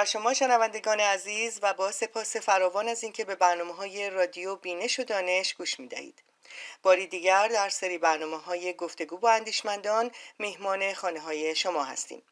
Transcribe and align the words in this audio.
بر 0.00 0.06
شما 0.06 0.34
شنوندگان 0.34 1.00
عزیز 1.00 1.58
و 1.62 1.74
با 1.74 1.92
سپاس 1.92 2.36
فراوان 2.36 2.88
از 2.88 3.02
اینکه 3.02 3.24
به 3.24 3.34
برنامه 3.34 3.74
های 3.74 4.10
رادیو 4.10 4.56
بینش 4.56 5.00
و 5.00 5.04
دانش 5.04 5.54
گوش 5.54 5.80
می 5.80 5.88
دهید. 5.88 6.22
باری 6.82 7.06
دیگر 7.06 7.48
در 7.48 7.68
سری 7.68 7.98
برنامه 7.98 8.36
های 8.36 8.72
گفتگو 8.72 9.16
با 9.16 9.30
اندیشمندان 9.30 10.10
مهمان 10.38 10.94
خانه 10.94 11.20
های 11.20 11.54
شما 11.54 11.84
هستیم. 11.84 12.22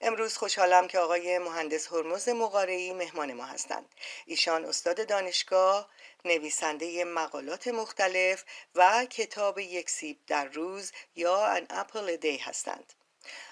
امروز 0.00 0.36
خوشحالم 0.36 0.88
که 0.88 0.98
آقای 0.98 1.38
مهندس 1.38 1.92
هرمز 1.92 2.28
مقارعی 2.28 2.92
مهمان 2.92 3.32
ما 3.32 3.44
هستند. 3.44 3.94
ایشان 4.26 4.64
استاد 4.64 5.06
دانشگاه 5.06 5.88
نویسنده 6.24 7.04
مقالات 7.04 7.68
مختلف 7.68 8.44
و 8.74 9.04
کتاب 9.04 9.58
یک 9.58 9.90
سیب 9.90 10.18
در 10.26 10.44
روز 10.44 10.92
یا 11.16 11.46
ان 11.46 11.66
اپل 11.70 12.16
دی 12.16 12.36
هستند. 12.36 12.92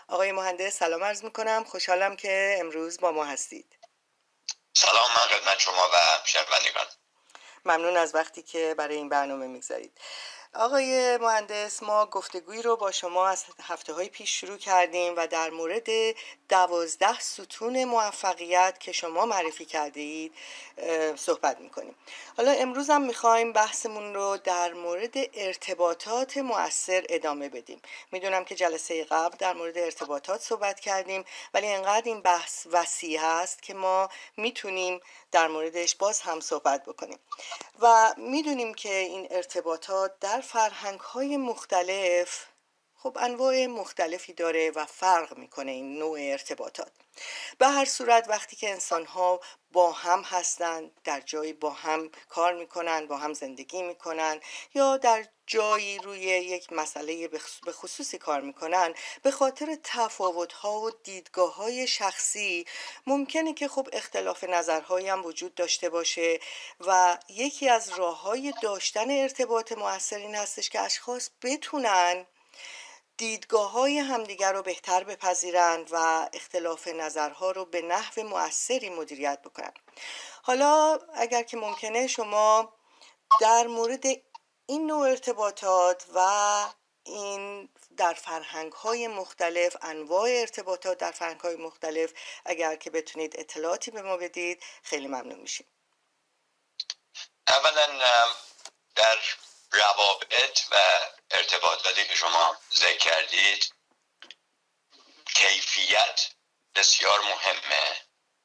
آقای 0.09 0.33
مهندس 0.33 0.79
سلام 0.79 1.05
عرض 1.05 1.25
می‌کنم. 1.25 1.65
خوشحالم 1.65 2.17
که 2.17 2.57
امروز 2.61 3.01
با 3.01 3.13
ما 3.13 3.25
هستید. 3.25 3.79
سلام 4.77 5.11
من 5.17 5.39
خدمت 5.39 5.59
شما 5.59 5.91
و 5.95 5.97
شنوندگان. 6.25 6.87
ممنون 7.65 7.97
از 7.97 8.15
وقتی 8.15 8.43
که 8.43 8.75
برای 8.79 8.97
این 8.97 9.09
برنامه 9.09 9.47
می‌گذارید. 9.47 10.01
آقای 10.59 11.17
مهندس 11.17 11.83
ما 11.83 12.07
گفتگویی 12.07 12.63
رو 12.63 12.77
با 12.77 12.91
شما 12.91 13.27
از 13.27 13.45
هفته 13.63 13.93
های 13.93 14.09
پیش 14.09 14.41
شروع 14.41 14.57
کردیم 14.57 15.15
و 15.17 15.27
در 15.27 15.51
مورد 15.51 15.87
دوازده 16.49 17.21
ستون 17.21 17.85
موفقیت 17.85 18.81
که 18.81 18.93
شما 18.93 19.27
معرفی 19.27 19.65
کرده 19.65 20.01
اید 20.01 20.33
صحبت 21.17 21.61
می‌کنیم. 21.61 21.95
حالا 22.37 22.51
امروز 22.51 22.91
هم 22.91 23.03
می‌خوایم 23.03 23.53
بحثمون 23.53 24.15
رو 24.15 24.37
در 24.37 24.73
مورد 24.73 25.15
ارتباطات 25.35 26.37
مؤثر 26.37 27.07
ادامه 27.09 27.49
بدیم. 27.49 27.83
می‌دونم 28.13 28.45
که 28.45 28.55
جلسه 28.55 29.05
قبل 29.05 29.37
در 29.37 29.53
مورد 29.53 29.79
ارتباطات 29.79 30.41
صحبت 30.41 30.81
کردیم 30.81 31.25
ولی 31.55 31.67
انقدر 31.67 32.03
این 32.05 32.21
بحث 32.21 32.67
وسیع 32.71 33.21
هست 33.21 33.63
که 33.63 33.75
ما 33.75 34.09
می‌تونیم 34.37 35.01
در 35.33 35.49
موردش 35.49 35.95
باز 35.95 36.21
هم 36.21 36.41
صحبت 36.41 36.85
بکنیم. 36.85 37.19
و 37.81 38.15
می‌دونیم 38.17 38.75
که 38.75 38.95
این 38.95 39.29
ارتباطات 39.31 40.13
در 40.21 40.41
فرهنگ 40.47 41.01
های 41.01 41.37
مختلف. 41.37 42.56
خب 42.99 43.19
انواع 43.21 43.67
مختلفی 43.67 44.33
داره 44.33 44.71
و 44.71 44.87
فرق 44.87 45.39
می‌کنه 45.39 45.71
این 45.73 45.99
نوع 45.99 46.19
ارتباطات. 46.21 46.93
به 47.59 47.69
هر 47.69 47.85
صورت 47.85 48.29
وقتی 48.29 48.57
که 48.57 48.71
انسان 48.71 49.07
ها 49.07 49.41
با 49.73 49.93
هم 49.93 50.21
هستند 50.21 50.91
در 51.05 51.21
جایی 51.21 51.53
با 51.53 51.71
هم 51.71 52.11
کار 52.29 52.55
می‌کنن 52.55 53.07
با 53.07 53.17
هم 53.17 53.33
زندگی 53.33 53.83
می‌کنن 53.83 54.41
یا 54.75 54.97
در 54.97 55.27
جایی 55.47 55.99
روی 55.99 56.21
یک 56.21 56.73
مسئله 56.73 57.29
به 57.65 57.73
خصوصی 57.73 58.19
کار 58.19 58.41
می‌کنن 58.41 58.95
به 59.23 59.31
خاطر 59.31 59.79
تفاوت 59.85 60.53
ها 60.53 60.81
و 60.81 60.91
دیدگاه 60.91 61.55
های 61.55 61.87
شخصی 61.87 62.67
ممکنه 63.07 63.55
که 63.55 63.69
خب 63.69 63.89
اختلاف 63.93 64.45
نظرهایی 64.45 65.09
هم 65.09 65.25
وجود 65.25 65.55
داشته 65.55 65.89
باشه 65.89 66.41
و 66.81 67.19
یکی 67.29 67.69
از 67.69 67.89
راه 67.99 68.23
های 68.23 68.55
داشتن 68.63 69.11
ارتباط 69.11 69.73
موثر 69.73 70.17
این 70.17 70.35
هستش 70.35 70.71
که 70.71 70.81
اشخاص 70.81 71.31
بتونن 71.43 72.27
دیدگاه 73.17 73.71
های 73.71 73.99
همدیگر 73.99 74.53
رو 74.53 74.63
بهتر 74.63 75.05
بپذیرند 75.05 75.89
و 75.93 76.29
اختلاف 76.33 76.89
نظرها 76.89 77.51
رو 77.51 77.65
به 77.65 77.83
نحو 77.83 78.23
مؤثری 78.23 78.91
مدیریت 78.91 79.43
بکنند. 79.43 79.79
حالا 80.43 80.99
اگر 81.15 81.43
که 81.43 81.57
ممکنه 81.57 82.07
شما 82.07 82.73
در 83.41 83.67
مورد 83.67 84.05
این 84.67 84.87
نوع 84.87 85.09
ارتباطات 85.09 86.07
و 86.15 86.21
این 87.05 87.69
در 87.97 88.15
فرهنگ 88.15 88.73
های 88.73 89.09
مختلف 89.09 89.77
انواع 89.83 90.31
ارتباطات 90.31 90.99
در 90.99 91.11
فرهنگ 91.11 91.41
های 91.41 91.57
مختلف 91.57 92.13
اگر 92.45 92.77
که 92.77 92.91
بتونید 92.91 93.41
اطلاعاتی 93.41 93.91
به 93.91 94.03
ما 94.03 94.17
بدید 94.17 94.63
خیلی 94.83 95.07
ممنون 95.07 95.39
میشیم. 95.41 95.67
اولا 97.49 97.87
در 98.97 99.17
روابط 99.77 100.61
و 100.71 100.77
ارتباطاتی 101.31 102.05
که 102.05 102.15
شما 102.15 102.57
ذکر 102.75 102.97
کردید 102.97 103.75
کیفیت 105.35 106.31
بسیار 106.75 107.21
مهمه 107.21 108.01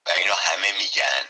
و 0.05 0.09
اینو 0.11 0.33
همه 0.33 0.71
میگن. 0.71 1.29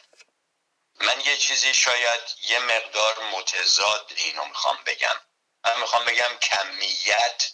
من 0.96 1.22
یه 1.22 1.38
چیزی 1.38 1.74
شاید 1.74 2.22
یه 2.44 2.60
مقدار 2.60 3.24
متضاد 3.24 4.14
اینو 4.16 4.46
می‌خوام 4.46 4.84
بگم. 4.84 5.22
من 5.64 5.80
می‌خوام 5.80 6.06
بگم 6.06 6.38
کمیت 6.38 7.52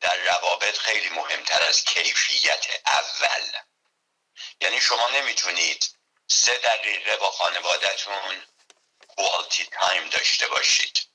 در 0.00 0.16
روابط 0.16 0.78
خیلی 0.78 1.08
مهمتر 1.08 1.62
از 1.62 1.84
کیفیت 1.84 2.66
اول. 2.86 3.52
یعنی 4.60 4.80
شما 4.80 5.08
نمی‌تونید 5.08 5.96
سه 6.26 6.58
دقیقه 6.58 7.16
با 7.16 7.30
خانوادهتون 7.30 8.46
کوالتی 9.08 9.64
تایم 9.64 10.08
داشته 10.08 10.48
باشید. 10.48 11.11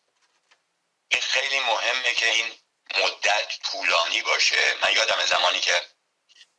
این 1.09 1.21
خیلی 1.21 1.59
مهمه 1.59 2.13
که 2.13 2.31
این 2.31 2.59
مدت 2.95 3.59
طولانی 3.71 4.21
باشه. 4.21 4.73
من 4.81 4.93
یادم 4.93 5.25
زمانی 5.25 5.59
که 5.59 5.81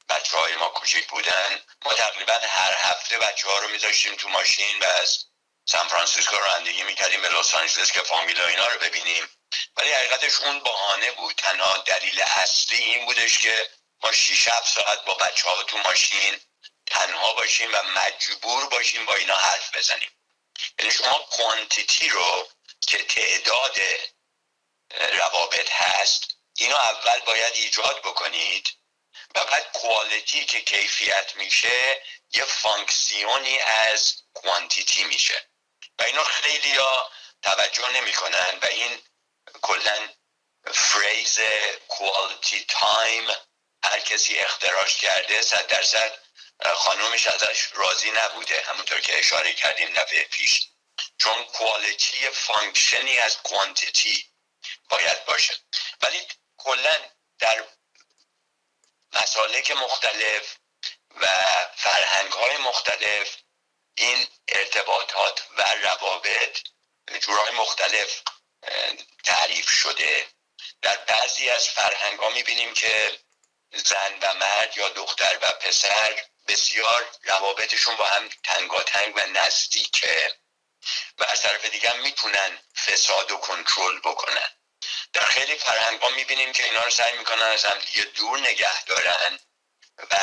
بچه 0.08 0.36
های 0.36 0.56
ما 0.56 0.68
کوچیک 0.68 1.06
بودن 1.08 1.62
ما 1.84 1.94
تقریبا 1.94 2.32
هر 2.32 2.74
هفته 2.78 3.18
بچه 3.18 3.48
ها 3.48 3.58
رو 3.58 3.68
میذاشتیم 3.68 4.16
تو 4.16 4.28
ماشین 4.28 4.78
و 4.78 4.84
از 4.84 5.24
سان 5.64 5.88
فرانسیسکو 5.88 6.36
رانندگی 6.36 6.82
می‌کردیم 6.82 7.22
به 7.22 7.28
لس 7.28 7.54
آنجلس 7.54 7.92
که 7.92 8.00
فامیل 8.00 8.40
اینا 8.40 8.66
رو 8.66 8.78
ببینیم. 8.78 9.28
ولی 9.76 9.92
حقیقتش 9.92 10.40
اون 10.40 10.60
بهانه 10.60 11.10
بود. 11.10 11.34
تنها 11.36 11.78
دلیل 11.78 12.22
اصلی 12.22 12.78
این 12.78 13.06
بودش 13.06 13.38
که 13.38 13.70
ما 14.02 14.12
6 14.12 14.48
ساعت 14.74 15.04
با 15.04 15.14
بچه 15.14 15.48
ها 15.48 15.62
تو 15.62 15.78
ماشین 15.78 16.40
تنها 16.86 17.32
باشیم 17.32 17.74
و 17.74 17.82
مجبور 17.82 18.68
باشیم 18.68 19.06
با 19.06 19.14
اینا 19.14 19.36
حرف 19.36 19.76
بزنیم. 19.76 20.10
یعنی 20.78 20.92
شما 20.92 21.18
کوانتیتی 21.18 22.08
رو 22.08 22.48
که 22.86 23.04
تعداد 23.04 23.78
روابط 24.90 25.70
هست 25.72 26.24
اینو 26.56 26.76
اول 26.76 27.20
باید 27.20 27.54
ایجاد 27.54 27.98
بکنید 27.98 28.68
و 29.34 29.44
بعد 29.44 29.72
quality 29.72 30.44
که 30.44 30.60
کیفیت 30.60 31.36
میشه 31.36 32.02
یه 32.32 32.44
functionی 32.44 33.58
از 33.58 34.22
quantity 34.34 35.04
میشه. 35.04 35.48
و 35.98 36.02
اینو 36.02 36.24
خیلی 36.24 36.76
ها 36.76 37.10
توجه 37.42 37.90
نمی‌کنن 37.90 38.58
و 38.62 38.66
این 38.66 39.02
کلا 39.62 40.08
phrase 40.72 41.38
quality 41.88 42.64
time 42.64 43.28
هر 43.84 44.00
کسی 44.00 44.38
اختراعش 44.38 44.96
کرده 44.96 45.42
صد 45.42 45.66
درصد 45.66 46.18
خانومش 46.74 47.26
ازش 47.26 47.68
راضی 47.72 48.10
نبوده 48.10 48.62
همونطور 48.62 49.00
که 49.00 49.18
اشاره 49.18 49.52
کردیم 49.54 49.92
دفعه 49.92 50.24
پیش. 50.24 50.68
چون 51.18 51.44
quality 51.44 52.30
functionی 52.30 53.18
از 53.18 53.38
quantity 53.42 54.27
باید 54.88 55.24
باشه. 55.24 55.54
ولی 56.00 56.28
کلا 56.56 56.96
در 57.38 57.64
مسالک 59.12 59.70
مختلف 59.70 60.56
و 61.16 61.26
فرهنگ 61.76 62.32
های 62.32 62.56
مختلف 62.56 63.36
این 63.94 64.28
ارتباطات 64.48 65.42
و 65.56 65.62
روابط 65.62 66.58
جورای 67.20 67.50
مختلف 67.50 68.22
تعریف 69.24 69.70
شده. 69.70 70.26
در 70.82 70.96
بعضی 70.96 71.48
از 71.48 71.68
فرهنگ 71.68 72.18
ها 72.18 72.28
می‌بینیم 72.28 72.74
که 72.74 73.18
زن 73.72 74.18
و 74.22 74.34
مرد 74.34 74.76
یا 74.76 74.88
دختر 74.88 75.38
و 75.42 75.50
پسر 75.50 76.22
بسیار 76.48 77.10
روابطشون 77.22 77.96
با 77.96 78.06
هم 78.06 78.28
تنگاتنگ 78.44 79.16
و 79.16 79.20
نزدیکه 79.20 80.32
و 81.18 81.24
از 81.24 81.42
طرف 81.42 81.64
دیگه 81.64 81.92
می‌تونن 81.92 82.62
فساد 82.86 83.30
و 83.30 83.36
کنترل 83.36 84.00
بکنن. 84.00 84.57
در 85.12 85.24
خیلی 85.24 85.54
فرهنگ 85.54 86.00
ها 86.00 86.08
می‌بینیم 86.08 86.52
که 86.52 86.64
اینا 86.64 86.82
رو 86.82 86.90
سعی 86.90 87.18
می‌کنن 87.18 87.42
از 87.42 87.64
هم 87.64 87.78
دیگه 87.78 88.02
دور 88.02 88.38
نگه 88.38 88.84
دارن 88.84 89.38
و 90.10 90.16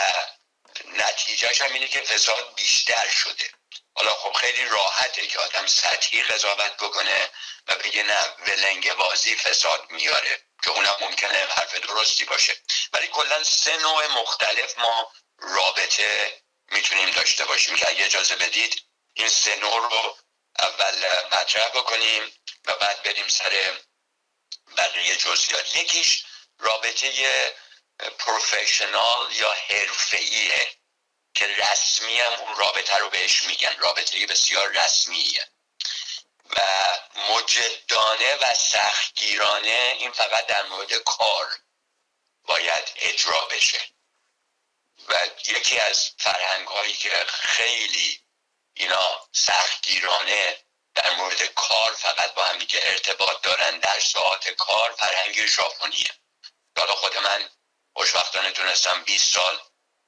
نتیجهش 0.85 1.61
هم 1.61 1.73
اینه 1.73 1.87
که 1.87 2.01
فساد 2.01 2.55
بیشتر 2.55 3.09
شده. 3.09 3.51
حالا 3.93 4.09
خب 4.09 4.33
خیلی 4.33 4.65
راحته 4.65 5.27
که 5.27 5.39
آدم 5.39 5.67
سطحی 5.67 6.21
قضاوت 6.21 6.77
بکنه 6.77 7.29
و 7.67 7.75
بگه 7.75 8.03
نه 8.03 8.25
ولنگ 8.47 8.93
بازی 8.93 9.35
فساد 9.35 9.91
میاره 9.91 10.41
که 10.63 10.71
اونم 10.71 10.97
ممکنه 11.01 11.37
حرف 11.37 11.75
درستی 11.75 12.25
باشه. 12.25 12.55
ولی 12.93 13.07
کلا 13.07 13.43
سه 13.43 13.77
نوع 13.77 14.07
مختلف 14.07 14.77
ما 14.77 15.11
رابطه 15.37 16.41
می‌تونیم 16.71 17.11
داشته 17.11 17.45
باشیم 17.45 17.75
که 17.75 17.89
اگه 17.89 18.05
اجازه 18.05 18.35
بدید 18.35 18.81
این 19.13 19.29
سه 19.29 19.55
نوع 19.55 19.89
رو 19.91 20.17
اول 20.59 21.05
مطرح 21.31 21.67
بکنیم 21.67 22.31
و 22.65 22.75
بعد 22.75 23.03
بریم 23.03 23.27
سر 23.27 23.77
بقیه 24.77 25.15
جزئیات. 25.15 25.75
یکیش 25.75 26.23
رابطه 26.59 27.53
پروفشنال 28.19 29.31
یا 29.31 29.53
حرفه‌ایه 29.53 30.75
که 31.33 31.47
رسمی 31.47 32.19
هم 32.19 32.33
اون 32.33 32.55
رابطه 32.55 32.97
رو 32.97 33.09
بهش 33.09 33.43
میگن. 33.43 33.77
رابطه 33.77 34.25
بسیار 34.25 34.71
رسمیه. 34.71 35.47
و 36.49 36.59
مجدانه 37.15 38.35
و 38.35 38.53
سختگیرانه 38.55 39.95
این 39.99 40.11
فقط 40.11 40.45
در 40.45 40.63
مورد 40.63 40.93
کار 40.93 41.59
باید 42.43 42.91
اجرا 42.95 43.45
بشه. 43.45 43.81
و 45.07 45.15
یکی 45.47 45.79
از 45.79 46.11
فرهنگ 46.19 46.67
هایی 46.67 46.93
که 46.93 47.25
خیلی 47.27 48.21
اینا 48.73 49.27
سختگیرانه 49.31 50.64
در 50.95 51.15
مورد 51.15 51.43
کار 51.43 51.93
فقط 51.93 52.33
با 52.33 52.45
هم 52.45 52.57
دیگه 52.57 52.79
ارتباط 52.83 53.41
دارن 53.41 53.79
در 53.79 53.99
ساعت 53.99 54.49
کار 54.49 54.95
فرهنگ 54.99 55.45
ژاپنیه. 55.45 56.09
حالا 56.77 56.95
خود 56.95 57.17
من 57.17 57.49
خوشبختانه 57.93 58.51
تونستم 58.51 59.03
20 59.03 59.33
سال 59.33 59.59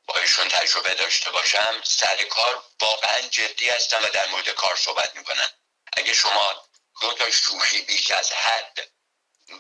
با 0.08 0.16
ایشون 0.16 0.48
تجربه 0.48 0.94
داشته 0.94 1.32
باشم. 1.32 1.82
سر 1.84 2.16
کار 2.16 2.64
واقعا 2.82 3.22
جدی 3.22 3.70
هستم 3.70 4.04
و 4.04 4.10
در 4.10 4.28
مورد 4.28 4.50
کار 4.50 4.76
صحبت 4.76 5.16
می‌کنن 5.16 5.48
اگه 5.94 6.14
شما 6.14 6.68
دو 7.02 7.14
تا 7.14 7.32
شوخی 7.32 7.82
بیش 7.82 8.12
از 8.12 8.32
حد 8.32 8.92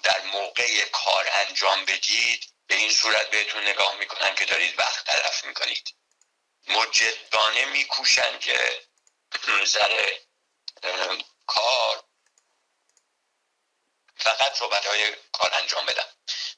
در 0.03 0.21
موقع 0.21 0.85
کار 0.85 1.29
انجام 1.31 1.85
بدید 1.85 2.53
به 2.67 2.75
این 2.75 2.91
صورت 2.91 3.29
بهتون 3.29 3.63
نگاه 3.67 3.95
می‌کنن 3.95 4.35
که 4.35 4.45
دارید 4.45 4.79
وقت 4.79 5.05
تلف 5.05 5.43
می‌کنید. 5.43 5.95
مجدانه 6.67 7.65
میکوشن 7.65 8.39
که 8.39 8.81
نظر 9.61 10.11
کار. 11.47 12.03
فقط 14.17 14.53
صحبت 14.55 14.85
های 14.85 15.15
کار 15.31 15.53
انجام 15.53 15.85
بدن 15.85 16.05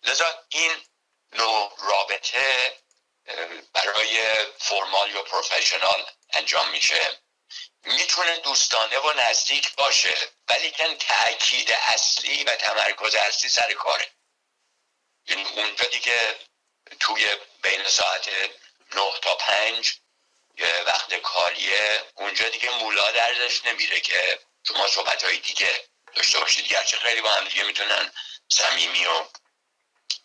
لذا 0.04 0.44
این 0.50 0.86
نوع 1.32 1.76
رابطه 1.78 2.78
برای 3.74 4.46
فرمال 4.58 5.12
یا 5.12 5.24
پروفشنال 5.24 6.12
انجام 6.30 6.70
میشه. 6.70 7.20
می‌تونه 7.84 8.38
دوستانه 8.38 9.00
و 9.00 9.14
نزدیک 9.14 9.76
باشه 9.76 10.32
ولی 10.48 10.72
کن 10.72 10.96
تاکید 10.96 11.72
اصلی 11.72 12.44
و 12.44 12.56
تمرکز 12.56 13.16
اصلی 13.16 13.50
سر 13.50 13.74
کاره. 13.74 14.12
یعنی 15.26 15.44
اونجا 15.44 15.86
دیگه 15.86 16.40
توی 17.00 17.38
بین 17.62 17.84
ساعت 17.84 18.30
نه 18.92 19.20
تا 19.22 19.36
پنج 19.36 20.00
وقت 20.66 21.14
کاریه. 21.14 22.04
اونجا 22.16 22.50
دیگه 22.50 22.70
مولا 22.70 23.12
دردش 23.12 23.66
نمیره 23.66 24.00
که 24.00 24.40
شما 24.68 24.88
صحبت 24.88 25.24
های 25.24 25.38
دیگه 25.38 25.84
داشته 26.16 26.40
باشید. 26.40 26.68
گرچه 26.68 26.98
خیلی 26.98 27.22
با 27.22 27.30
هم 27.30 27.48
دیگه 27.48 27.64
می‌تونن 27.64 28.12
صمیمی 28.50 29.06
و 29.06 29.26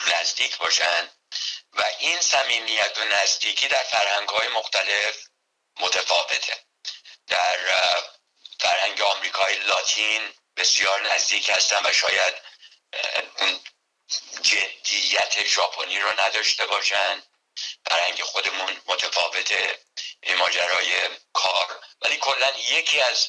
نزدیک 0.06 0.56
باشن. 0.56 1.10
و 1.72 1.84
این 1.98 2.20
صمیمیت 2.20 2.98
و 2.98 3.04
نزدیکی 3.04 3.68
در 3.68 3.82
فرهنگ 3.82 4.28
های 4.28 4.48
مختلف 4.48 5.16
متفاوته. 5.80 6.64
در 7.26 7.58
فرهنگ 8.60 9.00
آمریکای 9.00 9.56
لاتین 9.56 10.32
بسیار 10.56 11.14
نزدیک 11.14 11.50
هستن 11.50 11.86
و 11.86 11.92
شاید 11.92 12.34
جدیت 14.42 15.44
ژاپنی 15.46 16.00
رو 16.00 16.20
نداشته 16.20 16.66
باشن. 16.66 17.22
فرهنگ 17.86 18.22
خودمون 18.22 18.82
متفاوته 18.86 19.78
ماجرای 20.38 21.08
کار. 21.32 21.80
ولی 22.02 22.16
کلا 22.16 22.50
یکی 22.58 23.00
از 23.00 23.28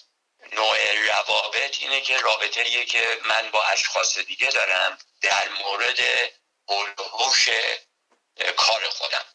نوع 0.52 0.94
روابط 0.94 1.78
اینه 1.80 2.02
که 2.02 2.19
رابطه 2.19 2.86
که 2.86 3.19
من 3.24 3.52
با 3.52 3.63
اشخاص 3.63 4.18
دیگه 4.18 4.50
دارم 4.50 4.98
در 5.22 5.50
مورد 5.50 6.00
هوش 7.00 7.50
کار 8.57 8.90
خودم. 8.90 9.25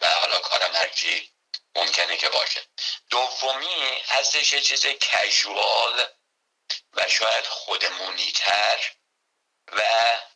و 0.00 0.06
حالا 0.06 0.38
کارم 0.38 0.74
هرچی 0.74 1.32
ممکنه 1.74 2.16
که 2.16 2.28
باشه. 2.28 2.62
دومی 3.10 4.02
هستش 4.06 4.52
یه 4.52 4.60
چیز 4.60 4.86
کژوال 4.86 6.08
و 6.94 7.08
شاید 7.08 7.46
خودمونی 7.46 8.32
تر 8.32 8.92
و 9.72 9.82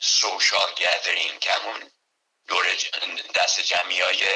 سوشال 0.00 0.74
گدرینگ 0.74 1.48
همون 1.48 1.90
دور 2.48 2.76
دست 3.34 3.60
جمعی 3.60 4.00
های 4.00 4.26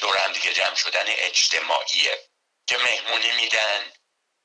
دور 0.00 0.16
هم 0.16 0.32
دیگه 0.32 0.52
جمع 0.52 0.74
شدن 0.74 1.04
اجتماعیه 1.06 2.28
که 2.66 2.78
مهمونی 2.78 3.32
میدن. 3.32 3.92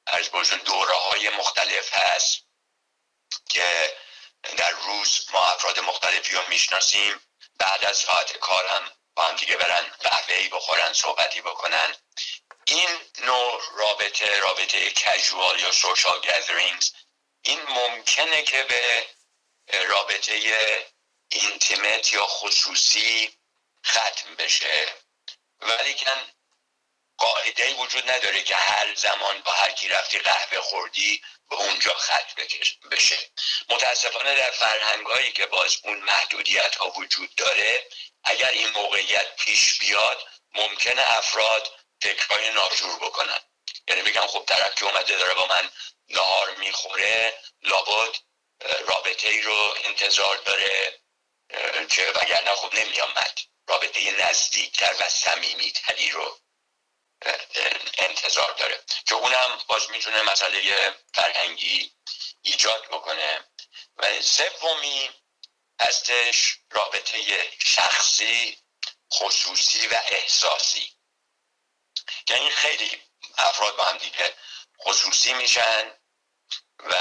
از 0.08 0.32
بزرگ 0.32 0.64
دوره 0.64 0.96
های 0.96 1.30
مختلف 1.30 1.94
هست 1.94 2.44
که 3.50 3.98
در 4.58 4.70
روز 4.70 5.26
ما 5.32 5.44
افراد 5.44 5.80
مختلفی 5.80 6.36
رو 6.36 6.48
می‌شناسیم. 6.50 7.22
بعد 7.60 7.86
از 7.86 7.98
ساعت 7.98 8.38
کارم 8.38 8.92
با 9.16 9.24
هم 9.24 9.36
دیگه 9.36 9.58
برن 9.58 9.92
قهوه‌ای 10.00 10.48
بخورن 10.48 10.94
صحبتی 10.94 11.42
بکنن. 11.42 11.96
این 12.66 12.90
نوع 13.20 13.62
رابطه 13.76 14.40
رابطه 14.40 14.92
کژوال 14.92 15.60
یا 15.60 15.72
سوشال 15.72 16.20
گذرینگز 16.20 16.92
این 17.42 17.62
ممکنه 17.62 18.44
که 18.44 18.64
به 18.64 19.08
رابطه 19.84 20.34
اینتیمت 21.30 22.14
یا 22.14 22.28
خصوصی 22.28 23.38
ختم 23.86 24.36
بشه. 24.36 24.94
ولی 25.60 25.94
کن 25.94 26.32
قاعده 27.18 27.74
وجود 27.74 28.12
نداره 28.12 28.44
که 28.44 28.56
هر 28.56 28.96
زمان 28.96 29.42
با 29.42 29.52
هر 29.52 29.72
کی 29.72 29.88
رفتی 29.88 30.20
قهوه 30.20 30.62
خوردی 30.62 31.22
به 31.50 31.56
اونجا 31.56 31.94
ختم 31.94 32.44
بشه. 32.92 33.18
متاسفانه 33.70 34.36
در 34.36 34.52
فرهنگ 34.52 35.06
هایی 35.08 35.32
که 35.32 35.46
باز 35.46 35.78
اون 35.84 36.00
محدودیت 36.00 36.76
ها 36.76 36.90
وجود 36.90 37.36
داره 37.36 37.88
اگر 38.24 38.50
این 38.50 38.68
موقعیت 38.68 39.36
پیش 39.36 39.80
بیاد 39.80 40.28
ممکنه 40.54 41.18
افراد 41.18 41.72
فکرهای 42.02 42.50
ناجور 42.50 43.00
بکنن. 43.00 43.40
یعنی 43.88 44.02
بگم 44.02 44.28
خب 44.28 44.46
طرف 44.48 44.76
که 44.76 44.86
اومده 44.86 45.18
داره 45.18 45.34
با 45.34 45.46
من 45.46 45.70
نهار 46.10 46.56
می‌خوره 46.56 47.40
لابد 47.62 48.16
رابطه 48.88 49.30
ای 49.30 49.42
رو 49.42 49.76
انتظار 49.84 50.38
داره. 50.38 51.00
که 51.90 52.12
وگرنه 52.16 52.56
خب 52.56 52.74
نمیامد 52.76 53.40
رابطه 53.68 54.12
نزدیکتر 54.12 54.96
و 55.00 55.10
صمیمیتری 55.10 56.10
رو 56.10 56.40
انتظار 57.98 58.54
داره. 58.54 58.84
که 59.08 59.16
اونم 59.16 59.60
باز 59.68 59.90
می‌تونه 59.90 60.22
مسئله 60.22 60.94
فرهنگی 61.14 61.92
ایجاد 62.42 62.86
بکنه. 62.86 63.44
و 63.98 64.22
سومی 64.22 65.10
هستش 65.82 66.58
رابطه 66.72 67.52
شخصی 67.66 68.58
خصوصی 69.14 69.88
و 69.88 69.98
احساسی. 70.08 70.94
که 72.26 72.36
این 72.36 72.50
خیلی 72.52 73.02
افراد 73.38 73.76
با 73.76 73.84
هم 73.84 73.98
دیگه 73.98 74.36
خصوصی 74.80 75.34
میشن 75.34 75.92
و 76.80 76.96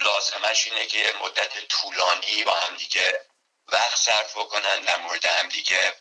لازمش 0.00 0.66
اینه 0.66 0.86
که 0.86 1.14
مدت 1.20 1.68
طولانی 1.68 2.44
با 2.44 2.54
هم 2.54 2.76
دیگه 2.76 3.25
وقت 3.68 3.96
صرف 3.96 4.36
بکنن 4.36 4.80
در 4.80 4.96
مورد 4.96 5.26
هم 5.26 5.48
دیگه 5.48 5.94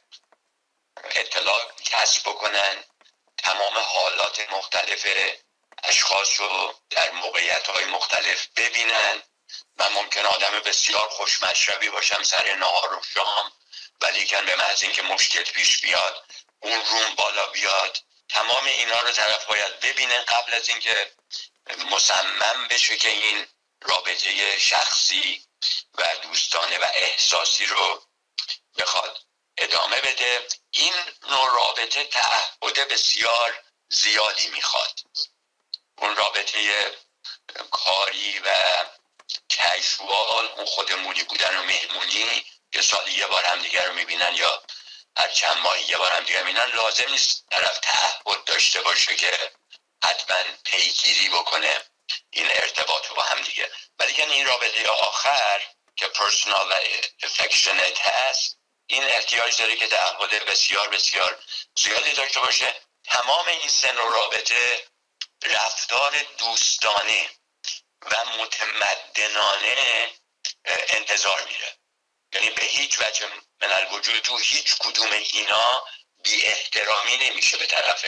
اطلاع 1.04 1.72
کسب 1.86 2.22
بکنن. 2.22 2.84
تمام 3.38 3.78
حالات 3.78 4.50
مختلف 4.50 5.08
اشخاص 5.84 6.40
رو 6.40 6.76
در 6.90 7.12
موقعیت 7.12 7.68
های 7.68 7.86
مختلف 7.86 8.48
ببینن 8.58 9.24
من 9.78 9.94
ممکن 9.94 10.26
آدم 10.26 10.60
بسیار 10.60 11.10
خوشمشربی 11.10 11.90
باشم 11.90 12.24
سر 12.24 12.56
نهار 12.56 12.94
و 12.94 13.02
شام 13.14 13.52
ولی 14.02 14.28
کن 14.28 14.46
به 14.46 14.56
محض 14.56 14.84
اینکه 14.84 15.02
مشکل 15.02 15.44
پیش 15.44 15.82
بیاد 15.82 16.26
اون 16.60 16.86
روم 16.86 17.16
بالا 17.16 17.48
بیاد. 17.48 17.98
تمام 18.30 18.66
اینا 18.66 19.02
رو 19.02 19.12
طرف 19.12 19.46
باید 19.46 19.80
ببینه 19.80 20.20
قبل 20.20 20.54
از 20.54 20.70
اینکه 20.70 21.12
مصمم 21.92 22.68
بشه 22.70 22.98
که 22.98 23.10
این 23.10 23.48
رابطه 23.82 24.60
شخصی 24.60 25.45
و 25.98 26.16
دوستانه 26.16 26.78
و 26.78 26.86
احساسی 26.96 27.66
رو 27.66 28.08
بخواد 28.78 29.20
ادامه 29.58 30.02
بده 30.02 30.48
این 30.72 30.94
نوع 31.30 31.56
رابطه 31.56 32.04
تعهد 32.04 32.88
بسیار 32.88 33.64
زیادی 33.90 34.48
می‌خواد. 34.48 35.00
اون 35.98 36.16
رابطه 36.16 36.92
کاری 37.72 38.40
و 38.40 38.50
کشوال 39.50 40.46
اون 40.46 40.66
خودمونی 40.66 41.24
بودن 41.24 41.58
و 41.58 41.64
مهمونی 41.64 42.46
که 42.72 42.82
سالی 42.82 43.12
یه 43.12 43.28
بار 43.28 43.46
هم 43.46 43.62
دیگر 43.62 43.86
رو 43.86 43.94
می‌بینن 43.94 44.36
یا 44.36 44.64
هر 45.18 45.30
چند 45.30 45.58
ماهی 45.58 45.84
یه 45.84 45.98
بار 45.98 46.12
هم 46.12 46.24
دیگر 46.24 46.44
می‌بینن 46.44 46.66
لازم 46.66 47.10
نیست 47.10 47.46
طرف 47.52 47.80
تعهد 47.80 48.44
داشته 48.44 48.82
باشه 48.82 49.16
که 49.16 49.52
حتما 50.04 50.44
پیگیری 50.66 51.30
بکنه. 51.30 51.86
این 52.32 52.48
ارتباط 52.50 53.08
با 53.08 53.24
هم 53.24 53.42
دیگه 54.06 54.26
ولی 54.26 54.34
این 54.34 54.46
رابطه 54.46 54.90
آخر 54.90 55.62
که 55.96 56.08
پرسونال 56.08 56.72
و 56.72 56.76
افکشنت 57.24 58.02
هست 58.02 58.58
این 58.88 59.04
احتیاج 59.04 59.58
داره 59.58 59.76
که 59.76 59.88
تعهد 59.88 60.46
بسیار 60.46 60.90
بسیار 60.90 61.44
زیادی 61.76 62.12
داشته 62.12 62.40
باشه. 62.40 62.76
تمام 63.04 63.48
این 63.48 63.70
سن 63.70 63.98
و 63.98 64.10
رابطه 64.10 64.88
رفتار 65.44 66.26
دوستانه 66.38 67.30
و 68.02 68.26
متمدنانه 68.26 70.10
انتظار 70.66 71.46
میره. 71.46 71.78
یعنی 72.34 72.50
به 72.50 72.66
هیچ 72.66 73.00
وجه 73.00 73.28
من 73.62 73.72
الوجود 73.72 74.20
تو 74.20 74.38
هیچ 74.38 74.76
کدوم 74.80 75.12
اینا 75.12 75.88
بی 76.24 76.46
احترامی 76.46 77.18
نمیشه 77.18 77.58
به 77.58 77.66
طرف 77.66 78.06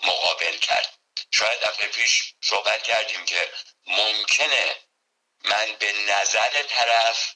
مقابل 0.00 0.58
کرد. 0.58 0.98
شاید 1.30 1.60
دفعه 1.60 1.88
پیش 1.88 2.34
صحبت 2.42 2.82
کردیم 2.82 3.24
که 3.24 3.52
ممکنه 3.86 4.83
من 5.44 5.76
به 5.78 5.92
نظر 5.92 6.62
طرف 6.62 7.34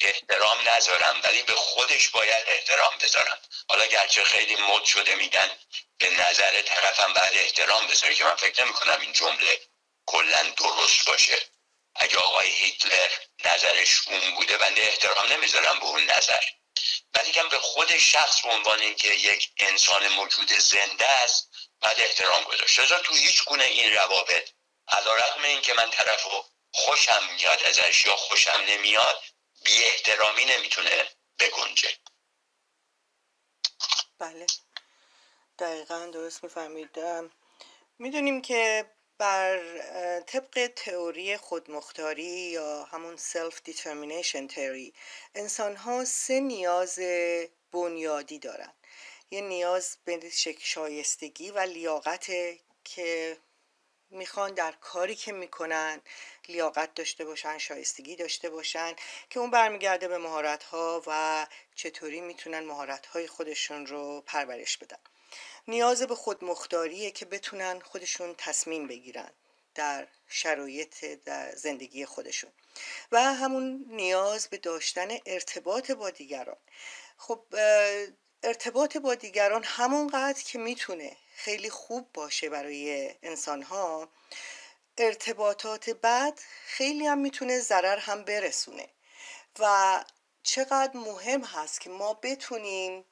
احترام 0.00 0.68
نذارم 0.68 1.20
ولی 1.24 1.42
به 1.42 1.54
خودش 1.54 2.08
باید 2.08 2.44
احترام 2.48 2.98
بذارم. 2.98 3.38
حالا 3.68 3.86
گرچه 3.86 4.24
خیلی 4.24 4.56
مد 4.56 4.84
شده 4.84 5.14
میگن 5.14 5.50
به 5.98 6.10
نظر 6.10 6.62
طرفم 6.62 7.12
بعد 7.12 7.32
احترام 7.34 7.86
بذاری 7.86 8.14
که 8.14 8.24
من 8.24 8.36
فکر 8.36 8.64
نمی 8.64 8.72
کنم 8.72 9.00
این 9.00 9.12
جمله 9.12 9.60
کلا 10.06 10.42
درست 10.42 11.06
باشه. 11.06 11.38
اگه 11.94 12.16
آقای 12.18 12.50
هیتلر 12.50 13.08
نظرش 13.44 14.08
اون 14.08 14.34
بوده 14.34 14.58
بنده 14.58 14.82
احترام 14.82 15.32
نمی‌ذارم 15.32 15.78
به 15.78 15.84
اون 15.84 16.10
نظر. 16.10 16.42
ولی 17.14 17.32
به 17.50 17.58
خود 17.58 17.98
شخص 17.98 18.40
به 18.40 18.48
عنوان 18.48 18.80
اینکه 18.80 19.08
یک 19.08 19.50
انسان 19.58 20.08
موجود 20.08 20.52
زنده 20.52 21.06
است 21.06 21.48
بعد 21.80 22.00
احترام 22.00 22.44
گذاشت. 22.44 22.80
تو 23.02 23.14
هیچ 23.14 23.44
گونه 23.44 23.64
این 23.64 23.94
روابط 23.94 24.50
علی 24.88 25.14
رغم 25.16 25.42
این 25.42 25.60
که 25.62 25.74
من 25.74 25.90
طرف 25.90 26.22
رو 26.22 26.44
خوشم 26.72 27.34
میاد 27.34 27.62
ازش 27.62 28.06
یا 28.06 28.16
خوشم 28.16 28.64
نمیاد 28.68 29.22
بی 29.64 29.84
احترامی 29.84 30.44
نمی‌تونه 30.44 31.10
بگنجه. 31.38 31.88
بله. 34.18 34.46
دقیقا 35.58 36.10
درست 36.12 36.44
می‌فهمید. 36.44 36.98
می‌دونیم 37.98 38.42
که 38.42 38.90
بر 39.18 39.60
طبق 40.20 40.66
تئوری 40.76 41.36
خودمختاری 41.36 42.22
یا 42.24 42.84
همون 42.84 43.16
self 43.16 43.62
determination 43.62 44.46
theory 44.46 44.94
انسان 45.34 45.76
ها 45.76 46.04
سه 46.04 46.40
نیاز 46.40 46.98
بنیادی 47.72 48.38
دارن. 48.38 48.72
یه 49.30 49.40
نیاز 49.40 49.98
به 50.04 50.30
شایستگی 50.60 51.50
و 51.50 51.58
لیاقت 51.58 52.26
که 52.84 53.38
می‌خوان 54.10 54.54
در 54.54 54.72
کاری 54.72 55.14
که 55.14 55.32
می‌کنن 55.32 56.00
لیاقت 56.48 56.94
داشته 56.94 57.24
باشن 57.24 57.58
شایستگی 57.58 58.16
داشته 58.16 58.50
باشن 58.50 58.94
که 59.30 59.40
اون 59.40 59.50
برمیگرده 59.50 60.08
به 60.08 60.18
مهارت 60.18 60.62
ها 60.62 61.02
و 61.06 61.46
چطوری 61.74 62.20
می‌تونن 62.20 62.60
مهارت 62.60 63.06
های 63.06 63.26
خودشون 63.26 63.86
رو 63.86 64.20
پرورش 64.20 64.76
بدن. 64.76 64.98
نیاز 65.68 66.02
به 66.02 66.14
خودمختاریه 66.14 67.10
که 67.10 67.24
بتونن 67.24 67.80
خودشون 67.80 68.34
تصمیم 68.38 68.86
بگیرن 68.86 69.30
در 69.74 70.06
شرایط 70.28 71.04
در 71.04 71.54
زندگی 71.54 72.06
خودشون. 72.06 72.52
و 73.12 73.22
همون 73.34 73.84
نیاز 73.88 74.48
به 74.48 74.58
داشتن 74.58 75.08
ارتباط 75.26 75.90
با 75.90 76.10
دیگران. 76.10 76.56
خب 77.16 77.44
ارتباط 78.42 78.96
با 78.96 79.14
دیگران 79.14 79.64
همونقدر 79.64 80.42
که 80.42 80.58
می‌تونه 80.58 81.16
خیلی 81.34 81.70
خوب 81.70 82.08
باشه 82.14 82.48
برای 82.48 83.14
انسان 83.22 83.62
ها 83.62 84.08
ارتباطات 84.98 85.90
بعد 85.90 86.40
خیلی 86.66 87.06
هم 87.06 87.18
می‌تونه 87.18 87.60
ضرر 87.60 87.98
هم 87.98 88.24
برسونه. 88.24 88.88
و 89.58 90.04
چقدر 90.42 90.96
مهم 90.96 91.44
هست 91.44 91.80
که 91.80 91.90
ما 91.90 92.14
بتونیم 92.14 93.04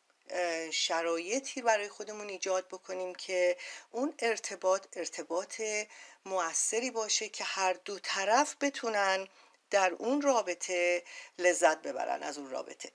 شرایطی 0.70 1.62
برای 1.62 1.88
خودمون 1.88 2.28
ایجاد 2.28 2.68
بکنیم 2.68 3.14
که 3.14 3.56
اون 3.90 4.14
ارتباط 4.18 4.86
ارتباط 4.92 5.62
موثری 6.24 6.90
باشه 6.90 7.28
که 7.28 7.44
هر 7.44 7.72
دو 7.72 7.98
طرف 7.98 8.56
بتونن 8.60 9.28
در 9.70 9.92
اون 9.92 10.22
رابطه 10.22 11.04
لذت 11.38 11.82
ببرن 11.82 12.22
از 12.22 12.38
اون 12.38 12.50
رابطه. 12.50 12.90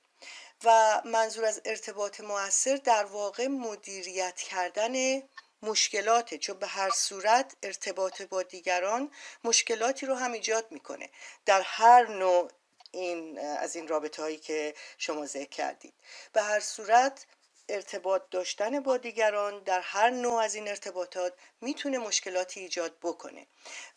و 0.64 1.02
منظور 1.06 1.46
از 1.46 1.62
ارتباط 1.66 2.22
موثر 2.22 2.76
در 2.76 3.06
واقع 3.06 3.48
مدیریت 3.48 4.36
کردن 4.36 5.22
مشکلاته 5.62 6.38
چون 6.38 6.58
به 6.58 6.68
هر 6.68 6.90
صورت 6.90 7.56
ارتباط 7.64 8.22
با 8.22 8.44
دیگران 8.44 9.12
مشکلاتی 9.44 10.06
رو 10.06 10.16
هم 10.16 10.32
ایجاد 10.32 10.72
می‌کنه. 10.72 11.10
در 11.46 11.62
هر 11.62 12.08
نوع 12.08 12.52
این 12.92 13.40
از 13.40 13.76
این 13.76 13.88
رابطه 13.88 14.22
هایی 14.22 14.38
که 14.38 14.76
شما 14.98 15.26
ذکر 15.26 15.50
کردید. 15.50 15.94
به 16.34 16.42
هر 16.42 16.60
صورت 16.60 17.26
ارتباط 17.70 18.22
داشتن 18.32 18.80
با 18.80 18.98
دیگران 18.98 19.64
در 19.64 19.82
هر 19.82 20.10
نوع 20.10 20.42
از 20.42 20.56
این 20.56 20.68
ارتباطات 20.68 21.34
می‌تونه 21.62 21.98
مشکلاتی 21.98 22.60
ایجاد 22.60 22.98
بکنه. 23.02 23.48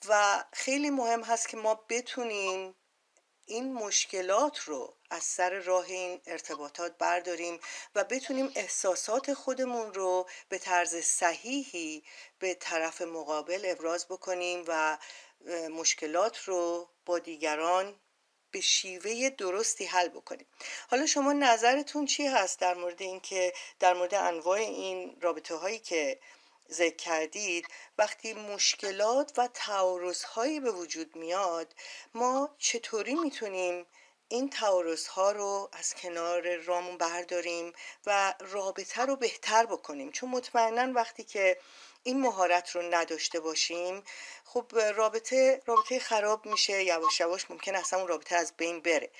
و 0.08 0.44
خیلی 0.52 0.90
مهم 0.90 1.22
هست 1.22 1.48
که 1.48 1.56
ما 1.56 1.74
بتونیم 1.88 2.74
این 3.46 3.72
مشکلات 3.74 4.58
رو 4.58 4.94
از 5.10 5.22
سر 5.24 5.50
راه 5.50 5.84
این 5.84 6.20
ارتباطات 6.26 6.98
برداریم 6.98 7.60
و 7.94 8.04
بتونیم 8.04 8.52
احساسات 8.54 9.34
خودمون 9.34 9.94
رو 9.94 10.28
به 10.48 10.58
طرز 10.58 10.96
صحیحی 10.96 12.04
به 12.38 12.54
طرف 12.54 13.02
مقابل 13.02 13.62
ابراز 13.64 14.06
بکنیم 14.08 14.64
و 14.68 14.98
مشکلات 15.70 16.38
رو 16.38 16.88
با 17.06 17.18
دیگران 17.18 18.00
به 18.50 18.60
شیوه 18.60 19.30
درستی 19.30 19.84
حل 19.84 20.08
بکنیم. 20.08 20.46
حالا 20.90 21.06
شما 21.06 21.32
نظرتون 21.32 22.06
چی 22.06 22.26
هست 22.26 22.60
در 22.60 22.74
مورد 22.74 23.02
اینکه 23.02 23.52
در 23.78 23.94
مورد 23.94 24.14
انواع 24.14 24.58
این 24.58 25.16
رابطه 25.20 25.54
هایی 25.54 25.78
که 25.78 26.20
ذکر 26.70 26.96
کردید 26.96 27.66
وقتی 27.98 28.34
مشکلات 28.34 29.32
و 29.36 29.48
تعارض 29.54 30.22
هایی 30.24 30.60
به 30.60 30.70
وجود 30.70 31.16
میاد 31.16 31.74
ما 32.14 32.54
چطوری 32.58 33.14
می‌تونیم 33.14 33.86
این 34.28 34.50
تعارض 34.50 35.06
ها 35.06 35.32
رو 35.32 35.68
از 35.72 35.94
کنار 35.94 36.56
رامون 36.56 36.98
برداریم 36.98 37.72
و 38.06 38.34
رابطه 38.40 39.02
رو 39.02 39.16
بهتر 39.16 39.66
بکنیم؟ 39.66 40.12
چون 40.12 40.30
مطمئنا 40.30 40.92
وقتی 40.92 41.24
که 41.24 41.58
این 42.02 42.20
مهارت 42.20 42.70
رو 42.70 42.82
نداشته 42.82 43.40
باشیم 43.40 44.02
خب 44.44 44.72
رابطه 44.94 45.62
رابطه 45.66 45.98
خراب 45.98 46.46
میشه 46.46 46.84
یواش 46.84 47.20
یواش 47.20 47.50
ممکن 47.50 47.74
اصلا 47.74 47.98
اون 47.98 48.08
رابطه 48.08 48.36
از 48.36 48.52
بین 48.56 48.80
بره. 48.80 49.10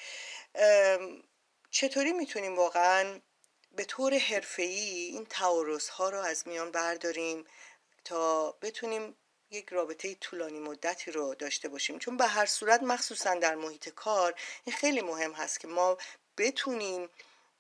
چطوری 1.70 2.12
می‌تونیم 2.12 2.56
واقعا 2.56 3.20
به 3.76 3.84
طور 3.84 4.18
حرفه‌ای 4.18 4.90
این 4.90 5.26
تعارض 5.26 5.88
ها 5.88 6.10
رو 6.10 6.18
از 6.18 6.48
میان 6.48 6.70
برداریم 6.70 7.46
تا 8.04 8.52
بتونیم 8.52 9.16
یک 9.50 9.68
رابطه 9.68 10.14
طولانی 10.14 10.58
مدتی 10.58 11.10
رو 11.10 11.34
داشته 11.34 11.68
باشیم. 11.68 11.98
چون 11.98 12.16
به 12.16 12.26
هر 12.26 12.46
صورت 12.46 12.82
مخصوصا 12.82 13.34
در 13.34 13.54
محیط 13.54 13.88
کار 13.88 14.34
این 14.64 14.76
خیلی 14.76 15.00
مهم 15.00 15.32
هست 15.32 15.60
که 15.60 15.68
ما 15.68 15.98
بتونیم 16.38 17.10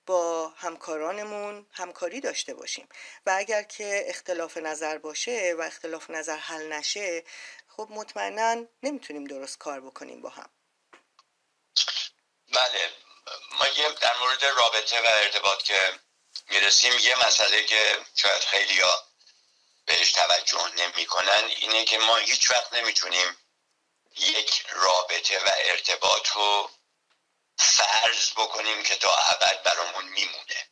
با 0.06 0.48
همکارانمون 0.48 1.66
همکاری 1.72 2.20
داشته 2.20 2.54
باشیم. 2.54 2.88
و 3.26 3.34
اگر 3.38 3.62
که 3.62 4.04
اختلاف 4.06 4.56
نظر 4.56 4.98
باشه 4.98 5.54
و 5.58 5.62
اختلاف 5.62 6.10
نظر 6.10 6.36
حل 6.36 6.72
نشه 6.72 7.24
خب 7.68 7.88
مطمئنا 7.90 8.64
نمی‌تونیم 8.82 9.24
درست 9.24 9.58
کار 9.58 9.80
بکنیم 9.80 10.22
با 10.22 10.28
هم. 10.28 10.50
بله. 12.48 12.90
ما 13.58 13.66
یه 13.66 13.92
در 14.00 14.18
مورد 14.20 14.44
رابطه 14.44 15.00
و 15.00 15.06
ارتباط 15.06 15.62
که 15.62 15.78
می‌رسیم 16.48 16.98
یه 16.98 17.26
مسئله 17.26 17.64
که 17.64 18.04
شاید 18.14 18.42
خیلی 18.42 18.80
ها 18.80 19.04
بهش 19.86 20.12
توجه 20.12 20.68
نمی‌کنن 20.76 21.44
اینه 21.44 21.84
که 21.84 21.98
ما 21.98 22.16
هیچ 22.16 22.50
وقت 22.50 22.72
نمی‌تونیم 22.72 23.36
یک 24.16 24.66
رابطه 24.70 25.38
و 25.38 25.50
ارتباط 25.56 26.28
رو 26.28 26.70
فرض 27.58 28.30
بکنیم 28.30 28.82
که 28.82 28.96
تا 28.96 29.16
ابد 29.16 29.62
برامون 29.62 30.04
میمونه. 30.04 30.68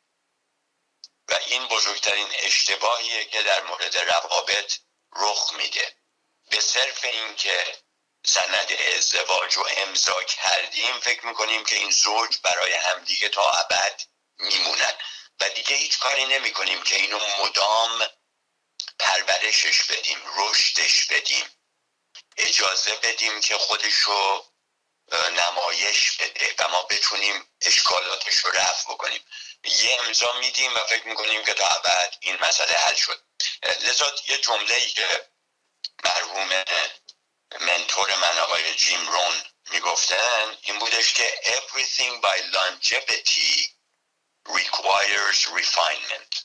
و 1.29 1.39
این 1.47 1.69
بزرگترین 1.69 2.29
اشتباهیه 2.39 3.25
که 3.25 3.43
در 3.43 3.63
مورد 3.63 3.97
روابط 3.97 4.73
رخ 5.13 5.53
میده. 5.53 5.97
به 6.51 6.61
صرف 6.61 7.05
اینکه 7.05 7.79
سند 8.27 8.73
ازدواج 8.97 9.55
رو 9.55 9.69
امضا 9.77 10.23
کردیم 10.23 11.01
فکر 11.01 11.27
می‌کنیم 11.27 11.65
که 11.65 11.77
این 11.77 11.91
زوج 11.91 12.39
برای 12.43 12.73
همدیگه 12.73 13.29
تا 13.29 13.51
ابد 13.51 14.03
میمونن. 14.39 14.99
و 15.41 15.49
دیگه 15.49 15.77
هیچ 15.77 15.99
کاری 15.99 16.25
نمی 16.25 16.53
کنیم 16.53 16.83
که 16.83 16.97
اینو 16.97 17.19
مدام 17.19 18.07
پرورشش 18.99 19.83
بدیم 19.83 20.19
رشدش 20.37 21.07
بدیم 21.07 21.45
اجازه 22.37 22.97
بدیم 22.97 23.41
که 23.41 23.59
خودشو 23.59 24.45
نمایش 25.13 26.13
بده 26.13 26.55
و 26.59 26.69
ما 26.69 26.83
بتونیم 26.83 27.49
اشکالاتش 27.61 28.37
رو 28.37 28.51
رفع 28.51 28.93
بکنیم. 28.95 29.25
یه 29.65 29.99
امضا 30.01 30.33
میدیم 30.33 30.75
و 30.75 30.79
فکر 30.79 31.09
می‌کنیم 31.09 31.45
که 31.45 31.55
تا 31.55 31.67
ابد 31.67 32.17
این 32.21 32.37
مسئله 32.41 32.75
حل 32.79 32.95
شد. 32.95 33.25
لذا 33.81 34.15
یه 34.27 34.39
جمله 34.39 34.75
ای 34.75 34.91
که 34.91 35.31
مرحوم 36.05 36.65
منتور 37.61 38.15
من 38.15 38.39
آقای 38.39 38.75
جیم 38.75 39.09
رون 39.09 39.45
می‌گفتن 39.71 40.59
این 40.63 40.79
بودش 40.79 41.13
که 41.15 41.41
everything 41.45 42.23
by 42.23 42.57
longevity 42.57 43.74
requires 44.49 45.47
refinement. 45.47 46.45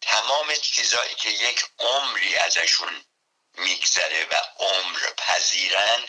تمام 0.00 0.54
چیزایی 0.54 1.14
که 1.14 1.28
یک 1.30 1.64
عمری 1.78 2.36
ازشون 2.36 3.04
میگذره 3.54 4.26
و 4.30 4.34
عمر 4.58 5.00
پذیرن 5.16 6.08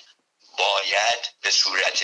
باید 0.57 1.33
به 1.41 1.51
صورت 1.51 2.03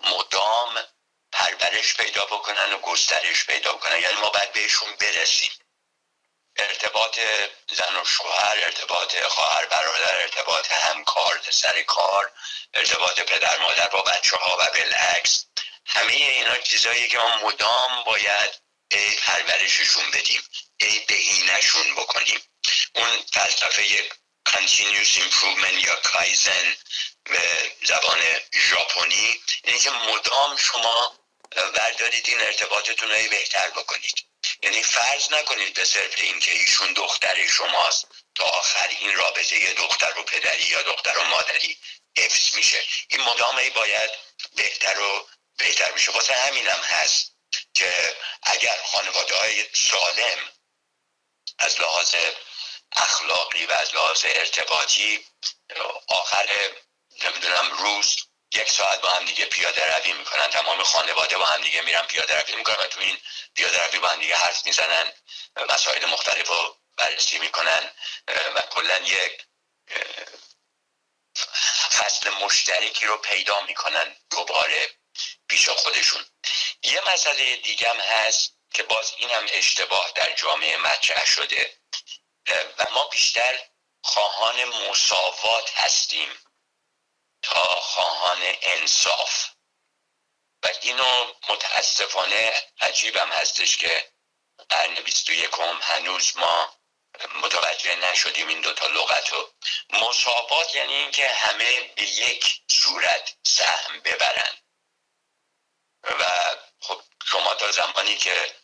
مدام 0.00 0.84
پرورش 1.32 1.94
پیدا 1.94 2.24
بکنن 2.24 2.72
و 2.72 2.78
گسترش 2.78 3.44
پیدا 3.44 3.72
بکنن. 3.72 4.02
یعنی 4.02 4.14
ما 4.14 4.30
باید 4.30 4.52
بهشون 4.52 4.96
برسیم. 4.96 5.52
ارتباط 6.56 7.20
زن 7.72 7.96
و 7.96 8.04
شوهر 8.04 8.58
ارتباط 8.64 9.22
خواهر 9.22 9.66
برادر 9.66 10.22
ارتباط 10.22 10.72
همکار 10.72 11.40
سر 11.50 11.82
کار 11.82 12.32
ارتباط 12.74 13.20
پدر 13.20 13.58
مادر 13.58 13.88
با 13.88 14.02
بچه 14.02 14.36
ها 14.36 14.56
و 14.60 14.64
بالعکس. 14.64 15.44
همه 15.88 16.12
اینا 16.12 16.56
چیزایی 16.56 17.08
که 17.08 17.18
ما 17.18 17.36
مدام 17.36 18.04
باید 18.04 18.50
ای 18.90 19.16
پرورششون 19.16 20.10
بدیم 20.10 20.42
ای 20.80 20.98
بهینهشون 20.98 21.94
بکنیم. 21.94 22.40
اون 22.94 23.24
فلسفه 23.32 24.08
continuous 24.48 25.12
improvement 25.24 25.84
یا 25.86 25.94
کایزن 25.94 26.76
به 27.24 27.72
زبان 27.84 28.20
ژاپنی 28.52 29.40
یعنی 29.64 29.78
که 29.78 29.90
مدام 29.90 30.56
شما 30.56 31.18
بردارید 31.50 32.28
این 32.28 32.40
ارتباطتون 32.40 33.10
رو 33.10 33.28
بهتر 33.30 33.70
بکنید. 33.70 34.24
یعنی 34.62 34.82
فرض 34.82 35.32
نکنید 35.32 35.74
به 35.74 35.84
صرف 35.84 36.14
اینکه 36.20 36.52
ایشون 36.52 36.92
دختر 36.92 37.48
شماست 37.48 38.06
تا 38.34 38.44
آخر 38.44 38.88
این 38.88 39.14
رابطه 39.14 39.74
دختر 39.74 40.18
و 40.18 40.22
پدری 40.22 40.64
یا 40.64 40.82
دختر 40.82 41.18
و 41.18 41.24
مادری 41.24 41.78
حفظ 42.18 42.54
میشه. 42.54 42.84
این 43.08 43.20
مدام 43.20 43.56
ای 43.56 43.70
باید 43.70 44.10
بهتر 44.56 45.00
و 45.00 45.28
بهتر 45.58 45.92
میشه. 45.92 46.12
واسه 46.12 46.34
همینم 46.34 46.80
هست 46.84 47.32
که 47.74 48.16
اگر 48.42 48.82
خانواده 48.84 49.36
های 49.36 49.64
سالم 49.74 50.38
از 51.58 51.80
لحاظ 51.80 52.14
اخلاقی 52.96 53.66
و 53.66 53.72
از 53.72 53.94
لحاظ 53.94 54.24
ارتباطی 54.28 55.26
آخر 56.08 56.48
نمی‌دونم 57.24 57.70
روز 57.70 58.16
یک 58.54 58.70
ساعت 58.70 59.00
با 59.00 59.10
هم 59.10 59.24
دیگه 59.24 59.44
پیاده 59.44 59.96
روی 59.96 60.12
می‌کنن 60.12 60.50
تمام 60.50 60.82
خانواده 60.82 61.38
با 61.38 61.46
هم 61.46 61.62
دیگه 61.62 61.82
میرن 61.82 62.06
پیاده 62.06 62.40
روی 62.40 62.56
می‌کنن 62.56 62.76
و 62.76 62.86
تو 62.86 63.00
این 63.00 63.18
پیاده 63.54 63.86
روی 63.86 63.98
با 63.98 64.08
هم 64.08 64.20
دیگه 64.20 64.36
حرف 64.36 64.66
می‌زنن 64.66 65.12
مسائل 65.68 66.04
مختلف 66.04 66.48
رو 66.48 66.76
بررسی 66.96 67.38
می‌کنن 67.38 67.90
و 68.54 68.60
کلا 68.60 68.98
یک 68.98 69.44
فصل 71.92 72.30
مشترکی 72.30 73.06
رو 73.06 73.16
پیدا 73.16 73.60
می‌کنن 73.60 74.16
دوباره. 74.30 74.90
پیش 75.48 75.68
خودشون. 75.68 76.26
یه 76.82 77.00
مسئله 77.14 77.56
دیگه 77.56 77.90
هم 77.90 78.00
هست 78.00 78.58
که 78.74 78.82
باز 78.82 79.14
این 79.16 79.30
هم 79.30 79.46
اشتباه 79.52 80.12
در 80.14 80.32
جامعه 80.34 80.76
مطرح 80.76 81.26
شده. 81.26 81.78
و 82.78 82.86
ما 82.90 83.04
بیشتر 83.04 83.68
خواهان 84.02 84.64
مساوات 84.64 85.70
هستیم 85.74 86.38
تا 87.42 87.80
خواهان 87.80 88.38
انصاف. 88.62 89.48
و 90.62 90.68
اینو 90.82 91.32
متاسفانه 91.48 92.64
عجیبم 92.80 93.32
هستش 93.32 93.76
که 93.76 94.12
قرن 94.68 94.94
بیست 94.94 95.28
و 95.28 95.32
یکم 95.32 95.78
هنوز 95.82 96.36
ما 96.36 96.78
متوجه 97.34 97.96
نشدیم 97.96 98.48
این 98.48 98.60
دوتا 98.60 98.86
لغت 98.86 99.28
رو. 99.28 99.52
مساوات 99.90 100.74
یعنی 100.74 100.94
اینکه 100.94 101.28
همه 101.28 101.80
به 101.80 102.02
یک 102.02 102.60
صورت 102.70 103.34
سهم 103.46 104.00
ببرن. 104.00 104.58
و 106.10 106.24
خب 106.80 107.02
شما 107.30 107.54
تا 107.54 107.70
زمانی 107.70 108.16
که 108.16 108.54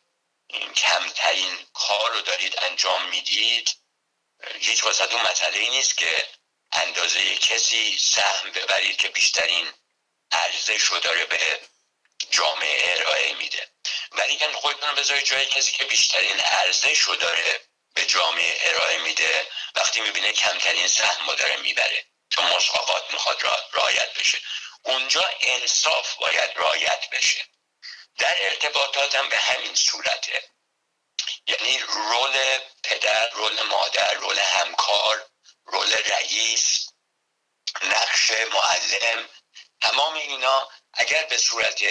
کمترین 0.76 1.66
کار 1.72 2.12
رو 2.12 2.20
دارید 2.20 2.58
انجام 2.58 3.08
می‌دید 3.08 3.70
هیچ 4.60 4.84
واسه 4.84 5.30
مسئله 5.30 5.58
ای 5.58 5.68
نیست 5.70 5.96
که 5.96 6.28
اندازه 6.72 7.36
کسی 7.36 7.98
سهم 7.98 8.50
ببرید 8.50 8.96
که 8.96 9.08
بیشترین 9.08 9.72
ارزش 10.32 10.82
رو 10.82 10.98
داره 10.98 11.24
به 11.24 11.60
جامعه 12.30 12.96
ارائه 12.96 13.34
میده. 13.34 13.68
ولی 14.12 14.36
که 14.36 14.52
خودتون 14.52 14.88
رو 14.88 14.97
بذارید 14.97 15.25
جای 15.25 15.47
کسی 15.47 15.73
که 15.73 15.84
بیشترین 15.84 16.40
ارزش 16.40 16.99
رو 16.99 17.16
داره 17.16 17.60
به 17.95 18.06
جامعه 18.06 18.58
ارائه 18.62 18.99
میده 18.99 19.49
وقتی 19.75 20.00
می‌بینه 20.00 20.32
کمترین 20.32 20.88
سهم 20.88 21.30
رو 21.30 21.34
داره 21.34 21.56
می‌بره. 21.56 22.04
چون 22.28 22.45
مساوات 22.45 23.10
می‌خواد 23.10 23.42
رعایت 23.73 24.14
بشه. 24.14 24.38
اونجا 24.84 25.25
انصاف 25.40 26.14
باید 26.14 26.50
رعایت 26.56 27.10
بشه. 27.10 27.44
در 28.18 28.34
ارتباطات 28.40 29.14
هم 29.14 29.28
به 29.28 29.38
همین 29.38 29.75
صورته. 29.75 30.42
یعنی 31.47 31.78
رول 31.78 32.58
پدر 32.82 33.30
رول 33.30 33.62
مادر 33.62 34.12
رول 34.12 34.38
همکار 34.38 35.26
رول 35.64 35.92
رئیس 35.92 36.88
نقش 37.82 38.30
معلم 38.30 39.28
تمام 39.80 40.14
اینا 40.14 40.68
اگر 40.92 41.25
به 41.25 41.38
صورت 41.38 41.84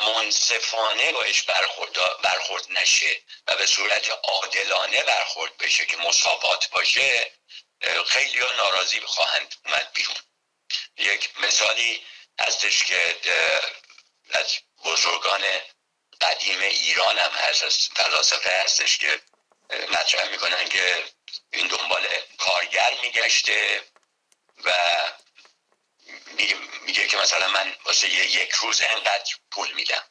منصفانه 0.00 1.12
باش 1.12 1.42
برخورد, 1.42 2.20
برخورد 2.22 2.66
نشه 2.70 3.22
و 3.46 3.56
به 3.56 3.66
صورت 3.66 4.10
عادلانه 4.10 5.02
برخورد 5.02 5.56
بشه 5.56 5.86
که 5.86 5.96
مساوات 5.96 6.70
باشه 6.70 7.32
خیلی 8.06 8.40
ها 8.40 8.52
ناراضی 8.52 9.00
خواهند 9.00 9.54
اومد 9.64 9.92
بیرون. 9.92 10.16
یک 10.96 11.38
مثالی 11.38 12.06
هستش 12.40 12.84
که 12.84 13.16
از 14.30 14.58
بزرگان 14.84 15.42
قدیم 16.20 16.60
ایران 16.60 17.18
هم 17.18 17.30
هست 17.30 17.62
از 17.62 17.88
فلاسفه 17.96 18.62
هستش 18.64 18.98
که 18.98 19.20
مطرح 19.70 20.28
می‌کنن 20.28 20.68
که 20.68 21.04
این 21.52 21.68
دنبال 21.68 22.06
کارگر 22.38 22.98
میگشته 23.02 23.82
و 24.64 24.72
میگه 26.82 27.06
که 27.06 27.16
مثلا 27.16 27.48
من 27.48 27.76
واسه 27.84 28.08
یک 28.08 28.50
روز 28.50 28.82
انقدر 28.82 29.34
پول 29.50 29.72
میدم. 29.72 30.04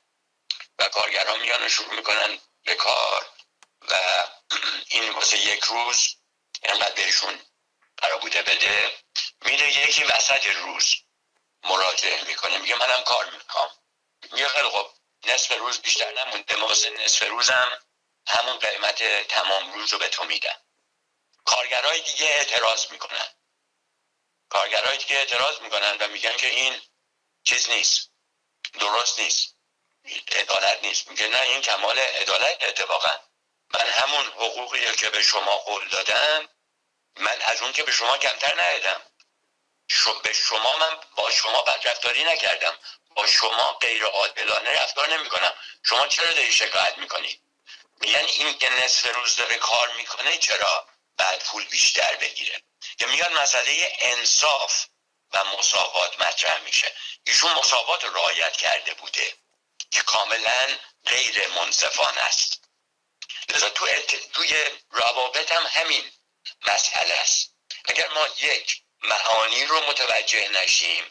و 0.79 0.89
کارگرها 0.89 1.35
میان 1.35 1.63
و 1.65 1.69
شروع 1.69 1.93
می‌کنن 1.93 2.39
به 2.63 2.75
کار 2.75 3.29
و 3.81 3.95
این 4.93 5.09
واسه 5.09 5.37
یک 5.37 5.63
روز 5.63 6.15
انقدر 6.63 6.93
بهشون 6.93 7.39
قرار 7.97 8.19
بوده 8.19 8.41
بده. 8.41 8.97
میره 9.45 9.77
یکی 9.77 10.03
وسط 10.03 10.47
روز. 10.47 10.95
مراجعه 11.63 12.23
می‌کنه. 12.23 12.57
میگه 12.57 12.75
منم 12.75 13.03
کار 13.03 13.29
می‌کنم. 13.29 13.71
میگه 14.31 14.47
خیلی 14.47 14.69
خب 14.69 14.91
نصف 15.25 15.51
روز 15.51 15.81
بیشتر 15.81 16.11
نمونده. 16.13 16.55
ما 16.55 16.67
واسه 16.67 16.89
نصف 16.89 17.23
روزم 17.27 17.81
همون 18.27 18.59
قیمت 18.59 19.27
تمام 19.27 19.73
روز 19.73 19.93
رو 19.93 19.99
به 19.99 20.07
تو 20.09 20.23
میدم. 20.23 20.61
کارگرای 21.45 22.01
دیگه 22.01 22.25
اعتراض 22.25 22.91
می‌کنن. 22.91 23.27
کارگرای 24.49 24.97
دیگه 24.97 25.17
اعتراض 25.17 25.59
می‌کنن 25.59 25.97
و 25.97 26.07
میگن 26.07 26.37
که 26.37 26.47
این 26.47 26.81
چیز 27.43 27.69
نیست. 27.69 28.11
درست 28.79 29.19
نیست. 29.19 29.55
عدالت 30.31 30.83
نیست. 30.83 31.07
میگه 31.07 31.27
نه 31.27 31.41
این 31.41 31.61
کمال 31.61 31.99
عدالت 31.99 32.63
اتفاقا. 32.63 33.19
من 33.73 33.89
همون 33.89 34.25
حقوقی 34.25 34.95
که 34.95 35.09
به 35.09 35.23
شما 35.23 35.57
قول 35.57 35.89
دادم 35.89 36.49
من 37.15 37.41
از 37.41 37.61
اون 37.61 37.73
که 37.73 37.83
به 37.83 37.91
شما 37.91 38.17
کمتر 38.17 38.61
ندادم. 38.61 39.08
به 40.23 40.33
شما 40.33 40.77
من 40.77 40.97
با 41.15 41.31
شما 41.31 41.61
بدرفتاری 41.61 42.23
نکردم. 42.23 42.77
با 43.15 43.27
شما 43.27 43.73
غیر 43.73 44.05
عادلانه 44.05 44.69
رفتار 44.69 45.17
نمی 45.17 45.29
کنم 45.29 45.53
شما 45.83 46.07
چرا 46.07 46.31
داری 46.31 46.53
شکایت 46.53 46.97
می‌کنید 46.97 47.41
میگن 48.01 48.25
این 48.25 48.57
که 48.57 48.69
نصف 48.69 49.15
روز 49.15 49.35
داره 49.35 49.55
کار 49.55 49.93
می‌کنه 49.93 50.37
چرا 50.37 50.87
بعد 51.17 51.43
پول 51.43 51.65
بیشتر 51.65 52.15
بگیره؟ 52.15 52.63
که 52.99 53.05
میاد 53.05 53.31
مسئله 53.31 53.97
انصاف 53.99 54.85
و 55.33 55.43
مساوات 55.43 56.19
مطرح 56.19 56.59
میشه. 56.59 56.95
ایشون 57.23 57.53
مساوات 57.53 58.03
رعایت 58.03 58.57
کرده 58.57 58.93
بوده 58.93 59.33
که 59.91 60.01
کاملا 60.01 60.77
غیر 61.05 61.47
منصفان 61.47 62.17
است. 62.17 62.63
لذا 63.49 63.69
تو 63.69 63.87
توی 64.33 64.63
روابط 64.91 65.51
هم 65.51 65.67
همین 65.67 66.11
مسئله 66.61 67.13
است. 67.13 67.53
اگر 67.85 68.07
ما 68.07 68.27
یک 68.37 68.81
معانی 69.01 69.65
رو 69.65 69.89
متوجه 69.89 70.49
نشیم 70.49 71.03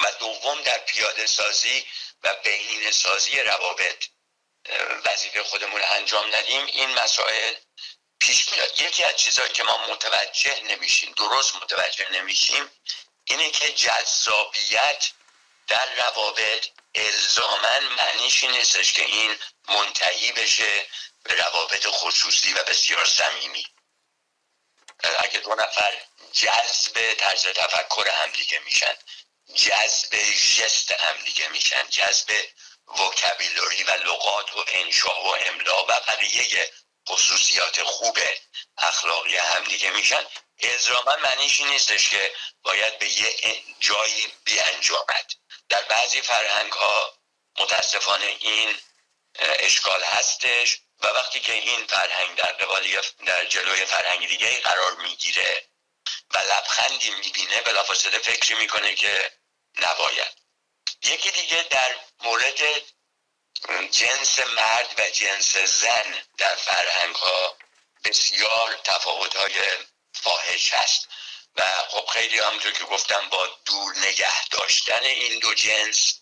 و 0.00 0.12
دوم 0.12 0.62
در 0.62 0.78
پیاده 0.78 1.26
سازی 1.26 1.86
و 2.22 2.34
بهینه 2.34 2.90
سازی 2.90 3.40
روابط 3.40 4.04
وظیفه 5.04 5.42
خودمون 5.42 5.80
انجام 5.84 6.34
ندیم 6.34 6.66
این 6.66 6.90
مسائل 6.94 7.54
پیش 8.20 8.52
میاد. 8.52 8.80
یکی 8.80 9.04
از 9.04 9.16
چیزهایی 9.16 9.52
که 9.52 9.62
ما 9.62 9.86
متوجه 9.86 10.60
نمیشیم 10.60 11.12
درست 11.12 11.56
متوجه 11.56 12.08
نمیشیم 12.08 12.70
اینه 13.24 13.50
که 13.50 13.72
جذابیت 13.72 15.10
در 15.68 15.94
روابط 15.94 16.68
الزامن 16.94 17.84
معنیش 17.86 18.44
نیستش 18.44 18.92
که 18.92 19.04
این 19.04 19.38
منتهی 19.68 20.32
بشه 20.32 20.86
به 21.22 21.34
روابط 21.34 21.86
خصوصی 21.86 22.52
و 22.52 22.64
بسیار 22.64 23.04
صمیمی. 23.04 23.66
اگه 25.18 25.40
دو 25.40 25.54
نفر 25.54 25.98
جذب 26.32 27.14
طرز 27.14 27.46
تفکر 27.46 28.08
همدیگه 28.08 28.58
میشن 28.58 28.96
جذب 29.54 30.16
جست 30.56 30.92
همدیگه 30.92 31.48
میشن 31.48 31.88
جذب 31.88 32.44
وکبیلوری 32.88 33.82
و 33.82 33.90
لغات 33.90 34.56
و 34.56 34.64
انشا 34.68 35.22
و 35.22 35.36
املا 35.36 35.82
و 35.82 35.86
بقیه 35.86 36.72
خصوصیات 37.08 37.82
خوب 37.82 38.18
اخلاقی 38.78 39.36
همدیگه 39.36 39.90
میشن. 39.90 40.26
الزاما 40.58 41.16
معنیش 41.16 41.60
نیستش 41.60 42.08
که 42.08 42.34
باید 42.62 42.98
به 42.98 43.20
یه 43.20 43.62
جایی 43.80 44.32
بیانجامد. 44.44 45.32
در 45.68 45.82
بعضی 45.82 46.22
فرهنگ 46.22 46.72
ها 46.72 47.14
متاسفانه 47.58 48.36
این 48.40 48.76
اشکال 49.38 50.02
هستش. 50.02 50.78
و 51.02 51.06
وقتی 51.06 51.40
که 51.40 51.52
این 51.52 51.86
فرهنگ 51.86 52.36
در 52.36 52.52
قبال 52.52 53.00
در 53.26 53.44
جلوی 53.44 53.86
فرهنگ 53.86 54.28
دیگه 54.28 54.60
قرار 54.60 54.96
می‌گیره 54.96 55.64
و 56.30 56.38
لبخندی 56.38 57.10
می‌بینه 57.10 57.60
بلافاصله 57.60 58.18
فکری 58.18 58.54
می‌کنه 58.54 58.94
که 58.94 59.32
نباید. 59.80 60.32
یکی 61.02 61.30
دیگه 61.30 61.62
در 61.62 61.96
مورد 62.20 62.60
جنس 63.90 64.38
مرد 64.38 64.94
و 64.98 65.10
جنس 65.10 65.56
زن 65.56 66.24
در 66.38 66.56
فرهنگ 66.56 67.14
ها 67.14 67.56
بسیار 68.04 68.80
تفاوت 68.84 69.36
های 69.36 69.54
فاحش 70.12 70.72
هست. 70.72 71.08
و 71.56 71.62
خب 71.88 72.06
خیلی 72.06 72.38
همونطور 72.38 72.72
که 72.72 72.84
گفتم 72.84 73.28
با 73.28 73.46
دور 73.64 73.96
نگه 73.98 74.48
داشتن 74.48 75.04
این 75.04 75.38
دو 75.38 75.54
جنس 75.54 76.20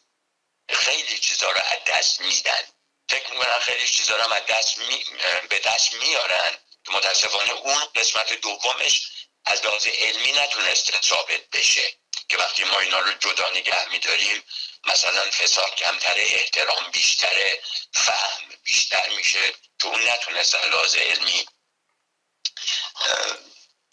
خیلی 0.71 1.19
چیزها 1.19 1.51
رو 1.51 1.61
از 1.61 1.79
دست 1.87 2.21
میدن. 2.21 2.62
فکر 3.11 3.31
می‌کنن 3.31 3.59
خیلی 3.59 3.88
چیزها 3.88 4.16
رو 4.16 4.33
از 4.33 4.46
دست 4.46 4.79
می... 4.79 5.05
به 5.49 5.59
دست 5.59 5.92
میارن. 5.92 6.59
که 6.85 6.92
متاسفانه 6.92 7.53
اون 7.53 7.85
قسمت 7.94 8.33
دومش 8.33 9.11
از 9.44 9.64
لحاظ 9.64 9.87
علمی 9.87 10.33
نتونسته 10.33 11.01
ثابت 11.03 11.51
بشه 11.53 11.94
که 12.29 12.37
وقتی 12.37 12.64
ما 12.64 12.81
اینا 12.81 12.99
رو 12.99 13.12
جدا 13.12 13.51
نگه 13.51 13.88
میداریم 13.88 14.44
مثلا 14.85 15.31
فساد 15.31 15.75
کمتر 15.75 16.14
احترام 16.16 16.90
بیشتر 16.90 17.57
فهم 17.94 18.42
بیشتر 18.64 19.09
میشه. 19.09 19.53
که 19.53 19.87
اون 19.87 20.09
نتونست 20.09 20.55
لحاظ 20.55 20.96
علمی 20.96 21.46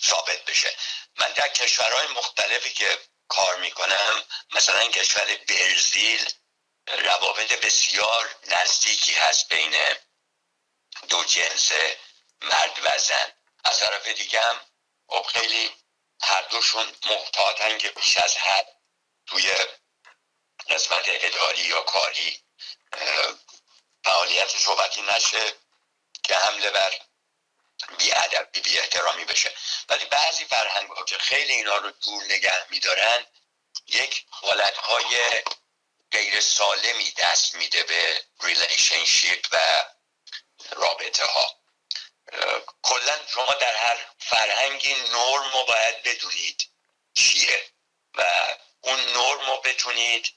ثابت 0.05 0.45
بشه. 0.45 0.75
من 1.15 1.31
در 1.31 1.47
کشورهای 1.47 2.07
مختلفی 2.07 2.73
که 2.73 2.99
کار 3.27 3.55
می‌کنم 3.55 4.23
مثلا 4.51 4.87
کشور 4.87 5.37
برزیل 5.47 6.29
روابط 6.87 7.53
بسیار 7.53 8.35
نزدیکی 8.43 9.13
هست 9.13 9.49
بین 9.49 9.75
دو 11.09 11.23
جنس 11.23 11.71
مرد 12.41 12.79
و 12.83 12.97
زن. 12.97 13.33
از 13.63 13.79
طرف 13.79 14.07
دیگه 14.07 14.41
هم 14.41 14.61
خب 15.07 15.21
خیلی 15.21 15.71
هر 16.21 16.41
دوشون 16.41 16.95
محتاطن 17.05 17.77
که 17.77 17.89
بیش 17.89 18.17
از 18.17 18.37
حد 18.37 18.67
توی 19.25 19.51
قسمت 20.69 21.05
اداری 21.07 21.61
یا 21.61 21.81
کاری 21.81 22.43
فعالیت 24.03 24.47
صحبتی 24.47 25.01
نشه 25.01 25.53
که 26.23 26.35
حمله 26.35 26.69
بر 26.71 26.93
بی 27.97 28.13
ادبی 28.13 28.61
بی 28.61 28.79
احترامی 28.79 29.25
بشه. 29.25 29.53
ولی 29.89 30.05
بعضی 30.05 30.45
فرهنگ 30.45 30.89
ها 30.89 31.03
که 31.03 31.17
خیلی 31.17 31.53
اینا 31.53 31.77
رو 31.77 31.91
دور 31.91 32.23
نگه 32.23 32.65
میدارن 32.69 33.25
یک 33.87 34.25
حالت 34.29 34.77
های 34.77 35.43
غیر 36.11 36.39
سالمی 36.39 37.11
دست 37.11 37.55
میده 37.55 37.83
به 37.83 38.23
relationship 38.43 39.47
و 39.51 39.85
رابطه 40.71 41.25
ها. 41.25 41.57
کلا 42.83 43.19
شما 43.33 43.53
در 43.53 43.75
هر 43.75 44.05
فرهنگی 44.19 44.93
نرم 44.95 45.51
رو 45.53 45.63
باید 45.63 46.03
بدونید 46.03 46.69
چیه 47.13 47.71
و 48.13 48.23
اون 48.81 48.99
نرم 48.99 49.49
رو 49.49 49.61
بتونید 49.61 50.33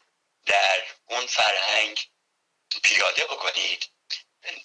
در 0.47 0.87
اون 1.07 1.27
فرهنگ 1.27 2.09
پیاده 2.83 3.25
بکنید. 3.25 3.87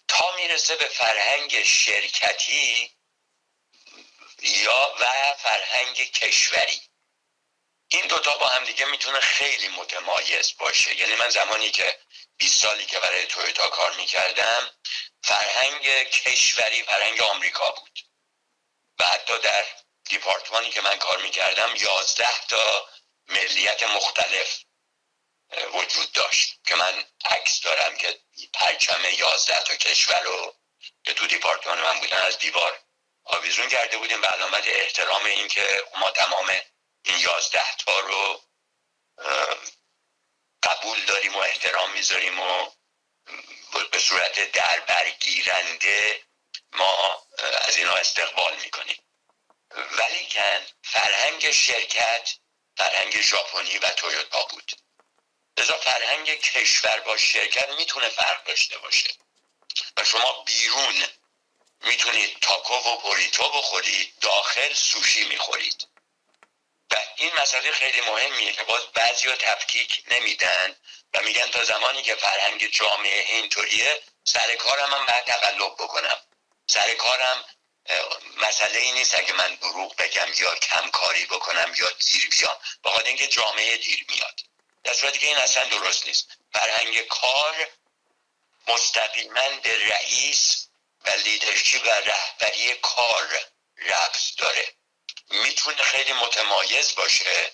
تا 0.08 0.36
می‌رسه 0.36 0.76
به 0.76 0.88
فرهنگ 0.88 1.64
شرکتی 1.64 2.96
یا 4.42 4.96
و 5.00 5.34
فرهنگ 5.34 6.12
کشوری. 6.12 6.85
این 7.88 8.08
دوتا 8.08 8.38
با 8.38 8.48
هم 8.48 8.66
دیگه 8.66 8.86
می‌تونه 8.86 9.20
خیلی 9.20 9.68
متمایز 9.68 10.58
باشه. 10.58 10.96
یعنی 10.96 11.16
من 11.16 11.30
زمانی 11.30 11.72
که 11.72 12.00
20 12.38 12.62
سالی 12.62 12.86
که 12.86 13.00
برای 13.00 13.26
تویوتا 13.26 13.70
کار 13.70 13.96
می‌کردم 13.96 14.72
فرهنگ 15.24 15.84
کشوری 16.04 16.84
فرهنگ 16.84 17.22
آمریکا 17.22 17.72
بود. 17.72 18.00
و 19.00 19.06
حتی 19.06 19.40
در 19.40 19.66
دیپارتمانی 20.10 20.70
که 20.70 20.82
من 20.82 20.98
کار 20.98 21.22
می‌کردم 21.22 21.76
یازده 21.76 22.46
تا 22.48 22.90
ملیت 23.28 23.84
مختلف 23.84 24.64
وجود 25.74 26.12
داشت 26.12 26.60
که 26.68 26.76
من 26.76 27.06
عکس 27.26 27.62
دارم 27.62 27.98
که 27.98 28.20
پرچم 28.54 29.02
یازده 29.18 29.64
تا 29.64 29.76
کشور 29.76 30.22
رو 30.22 30.56
که 31.04 31.14
تو 31.14 31.28
دیپارتمان 31.28 31.82
من 31.82 32.00
بودن 32.00 32.18
از 32.18 32.38
دیوار 32.38 32.80
آویزون 33.24 33.70
کرده 33.70 33.98
بودیم 33.98 34.22
به 34.22 34.28
علامت 34.28 34.68
احترام 34.68 35.26
اینکه 35.26 35.84
ما 35.96 36.12
تمام 36.12 36.52
این 37.06 37.18
یازده 37.18 37.76
تا 37.78 38.00
رو 38.00 38.42
قبول 40.64 41.06
داریم 41.06 41.36
و 41.36 41.40
احترام 41.40 41.92
می‌ذاریم 41.92 42.40
و 42.40 42.72
به 43.92 44.00
صورت 44.00 44.52
در 44.52 44.80
برگیرنده 44.80 46.24
ما 46.74 47.24
از 47.62 47.78
اینا 47.78 47.94
استقبال 47.94 48.56
می‌کنیم. 48.56 49.04
ولی 49.72 50.30
کن 50.32 50.66
فرهنگ 50.84 51.52
شرکت 51.52 52.30
فرهنگ 52.78 53.22
ژاپنی 53.22 53.78
و 53.78 53.90
تویوتا 53.90 54.46
بود. 54.46 54.72
لذا 55.58 55.78
فرهنگ 55.78 56.42
کشور 56.42 57.00
با 57.00 57.18
شرکت 57.18 57.70
می‌تونه 57.70 58.10
فرق 58.10 58.44
داشته 58.44 58.78
باشه. 58.78 59.10
و 59.98 60.06
شما 60.06 60.44
بیرون 60.44 61.08
می‌تونید 61.82 62.40
تاکو 62.40 62.74
و 62.74 62.98
بوریتو 62.98 63.50
بخورید 63.50 64.20
داخل 64.20 64.74
سوشی 64.74 65.24
می‌خورید. 65.24 65.88
و 66.92 66.96
این 67.16 67.32
مسئله 67.42 67.72
خیلی 67.72 68.02
مهمیه 68.02 68.54
که 68.54 68.64
باز 68.64 68.82
بعضی 68.94 69.28
ها 69.28 69.36
تفکیک 69.36 70.04
نمیدن 70.08 70.76
و 71.14 71.22
میگن 71.22 71.52
تا 71.52 71.64
زمانی 71.64 72.04
که 72.04 72.16
فرهنگ 72.16 72.68
جامعه 72.72 73.26
اینطوریه 73.34 74.02
سر 74.24 74.56
کارم 74.56 74.94
هم 74.94 75.06
باید 75.06 75.26
تقلب 75.26 75.74
بکنم. 75.74 76.18
سر 76.68 76.94
کارم 76.94 77.46
مسئله 78.38 78.80
ای 78.80 78.92
نیست 78.92 79.20
اگه 79.20 79.34
من 79.34 79.56
دروغ 79.56 79.96
بگم 79.96 80.28
یا 80.38 80.56
کم 80.56 80.90
کاری 80.90 81.26
بکنم 81.26 81.74
یا 81.80 81.88
دیر 81.92 82.30
بیام. 82.30 82.58
بخاطر 82.84 83.08
اینکه 83.08 83.28
جامعه 83.28 83.78
دیر 83.78 84.06
میاد. 84.10 84.42
در 84.84 84.94
صورتی 84.94 85.20
که 85.20 85.28
این 85.28 85.38
اصلا 85.38 85.64
درست 85.64 86.08
نیست. 86.08 86.28
فرهنگ 86.54 87.02
کار 87.02 87.68
مستقیما 88.68 89.50
به 89.64 89.88
رئیس 89.88 90.68
و 91.06 91.10
لیدرشپ 91.10 91.86
و 91.86 91.90
رهبری 91.90 92.76
کار 92.76 93.40
ربط 93.78 94.36
داره. 94.38 94.74
می‌تونه 95.30 95.78
خیلی 95.84 96.14
متمایز 96.14 96.96
باشه 96.96 97.52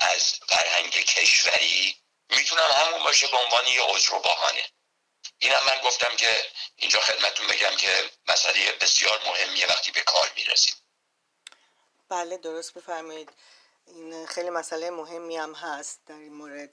از 0.00 0.34
فرهنگ 0.48 0.90
کشوری. 0.90 1.96
می‌تونم 2.28 2.70
همون 2.70 3.02
باشه 3.02 3.26
به 3.26 3.36
عنوان 3.36 3.66
یه 3.66 3.82
عذر 3.82 4.14
و 4.14 4.18
بهانه. 4.20 4.64
اینم 5.38 5.60
من 5.66 5.80
گفتم 5.84 6.16
که 6.16 6.44
اینجا 6.76 7.00
خدمتون 7.00 7.46
بگم 7.46 7.76
که 7.76 8.10
مسئله 8.28 8.72
بسیار 8.72 9.20
مهمیه 9.26 9.66
وقتی 9.66 9.90
به 9.90 10.00
کار 10.00 10.32
می‌رسیم. 10.36 10.74
بله 12.08 12.36
درست 12.36 12.74
بفرمایید 12.74 13.32
این 13.86 14.26
خیلی 14.26 14.50
مسئله 14.50 14.90
مهمی 14.90 15.36
هم 15.36 15.54
هست 15.54 16.00
در 16.06 16.14
این 16.14 16.34
مورد. 16.34 16.70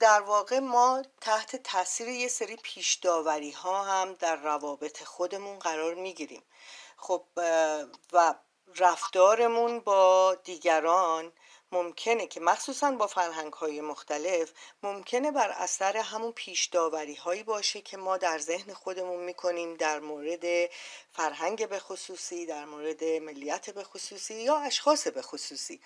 در 0.00 0.20
واقع 0.20 0.58
ما 0.58 1.02
تحت 1.20 1.56
تاثیر 1.56 2.08
یه 2.08 2.28
سری 2.28 2.56
پیش 2.56 2.94
داوری 2.94 3.50
ها 3.50 3.84
هم 3.84 4.14
در 4.14 4.36
روابط 4.36 5.02
خودمون 5.02 5.58
قرار 5.58 5.94
می‌گیریم. 5.94 6.42
خب 6.96 7.26
و 8.12 8.34
رفتارمون 8.78 9.80
با 9.80 10.36
دیگران 10.44 11.32
ممکنه 11.74 12.26
که 12.26 12.40
مخصوصا 12.40 12.90
با 12.90 13.06
فرهنگ 13.06 13.52
های 13.52 13.80
مختلف 13.80 14.50
ممکنه 14.82 15.30
بر 15.30 15.50
اثر 15.50 15.96
همون 15.96 16.32
پیش 16.32 16.64
داوری 16.66 17.14
هایی 17.14 17.42
باشه 17.42 17.80
که 17.80 17.96
ما 17.96 18.16
در 18.16 18.38
ذهن 18.38 18.74
خودمون 18.74 19.24
می‌کنیم 19.24 19.74
در 19.74 20.00
مورد 20.00 20.70
فرهنگ 21.12 21.68
به 21.68 21.78
خصوصی 21.78 22.46
در 22.46 22.64
مورد 22.64 23.04
ملیت 23.04 23.70
به 23.70 23.84
خصوصی 23.84 24.34
یا 24.34 24.56
اشخاص 24.56 25.08
به 25.08 25.22
خصوصی. 25.22 25.80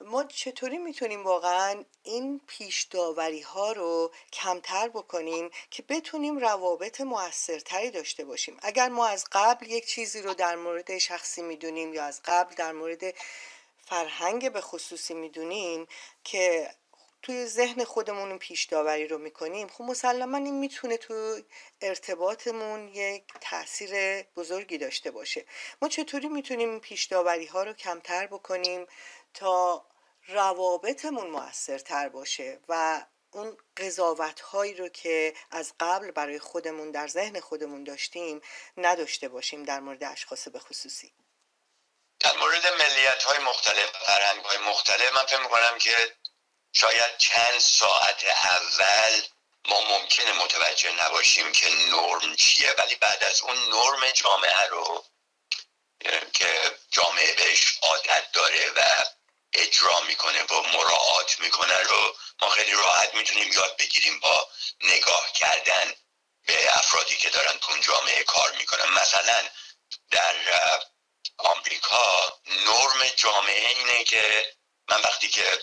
ما 0.00 0.24
چطوری 0.24 0.78
می‌تونیم 0.78 1.24
واقعا 1.24 1.84
این 2.02 2.40
پیش 2.46 2.82
داوری 2.82 3.40
ها 3.40 3.72
رو 3.72 4.12
کمتر 4.32 4.88
بکنیم 4.88 5.50
که 5.70 5.82
بتونیم 5.82 6.38
روابط 6.38 7.00
موثرتری 7.00 7.90
داشته 7.90 8.24
باشیم؟ 8.24 8.56
اگر 8.62 8.88
ما 8.88 9.06
از 9.06 9.24
قبل 9.32 9.70
یک 9.70 9.86
چیزی 9.86 10.22
رو 10.22 10.34
در 10.34 10.56
مورد 10.56 10.98
شخصی 10.98 11.42
می‌دونیم 11.42 11.94
یا 11.94 12.04
از 12.04 12.20
قبل 12.24 12.54
در 12.54 12.72
مورد 12.72 13.14
فرهنگ 13.86 14.52
به 14.52 14.60
خصوصی 14.60 15.14
می‌دونیم 15.14 15.86
که 16.24 16.70
توی 17.22 17.46
ذهن 17.46 17.84
خودمون 17.84 18.28
این 18.28 18.38
پیش 18.38 18.64
داوری 18.64 19.06
رو 19.06 19.18
می‌کنیم. 19.18 19.68
خب 19.68 19.84
مسلما 19.84 20.36
این 20.36 20.58
می‌تونه 20.58 20.96
تو 20.96 21.40
ارتباطمون 21.80 22.88
یک 22.88 23.24
تاثیر 23.40 24.22
بزرگی 24.22 24.78
داشته 24.78 25.10
باشه. 25.10 25.44
ما 25.82 25.88
چطوری 25.88 26.28
می‌تونیم 26.28 26.70
این 26.70 26.80
پیش 26.80 27.04
داوری 27.04 27.46
ها 27.46 27.62
رو 27.62 27.72
کمتر 27.72 28.26
بکنیم 28.26 28.86
تا 29.34 29.86
روابطمون 30.28 31.26
موثرتر 31.26 32.08
باشه 32.08 32.60
و 32.68 33.04
اون 33.30 33.56
قضاوت 33.76 34.40
هایی 34.40 34.74
رو 34.74 34.88
که 34.88 35.34
از 35.50 35.72
قبل 35.80 36.10
برای 36.10 36.38
خودمون 36.38 36.90
در 36.90 37.08
ذهن 37.08 37.40
خودمون 37.40 37.84
داشتیم 37.84 38.40
نداشته 38.76 39.28
باشیم 39.28 39.62
در 39.62 39.80
مورد 39.80 40.04
اشخاص 40.04 40.48
به 40.48 40.58
خصوصی؟ 40.58 41.12
در 42.20 42.36
مورد 42.36 42.66
ملیت 42.66 43.24
های 43.24 43.38
مختلف 43.38 43.90
فرهنگ 44.06 44.44
های 44.44 44.58
مختلف 44.58 45.12
من 45.12 45.26
فکر 45.26 45.40
می‌کنم 45.40 45.78
که 45.78 46.16
شاید 46.72 47.18
چند 47.18 47.58
ساعت 47.58 48.24
اول 48.24 49.22
ما 49.68 49.80
ممکنه 49.80 50.32
متوجه 50.32 50.92
نباشیم 50.92 51.52
که 51.52 51.68
نرم 51.70 52.36
چیه. 52.36 52.74
ولی 52.78 52.94
بعد 52.94 53.24
از 53.24 53.42
اون 53.42 53.56
نرم 53.56 54.10
جامعه 54.10 54.66
رو 54.66 55.04
که 56.32 56.78
جامعه 56.90 57.32
بهش 57.32 57.78
عادت 57.82 58.32
داره 58.32 58.70
و 58.70 58.80
اجرا 59.52 60.00
می‌کنه 60.00 60.42
و 60.42 60.60
مراعات 60.62 61.38
می‌کنه 61.38 61.78
رو 61.78 62.16
ما 62.40 62.50
خیلی 62.50 62.72
راحت 62.72 63.14
می‌تونیم 63.14 63.52
یاد 63.52 63.76
بگیریم 63.76 64.20
با 64.20 64.48
نگاه 64.80 65.32
کردن 65.32 65.94
به 66.46 66.76
افرادی 66.76 67.16
که 67.16 67.30
دارن 67.30 67.58
تو 67.58 67.78
جامعه 67.78 68.24
کار 68.24 68.52
می‌کنن. 68.52 68.90
مثلا 68.90 69.48
در 70.10 70.34
آمریکا 71.38 72.38
نرم 72.46 73.08
جامعه 73.16 73.68
اینه 73.68 74.04
که 74.04 74.54
من 74.88 75.00
وقتی 75.00 75.28
که 75.28 75.62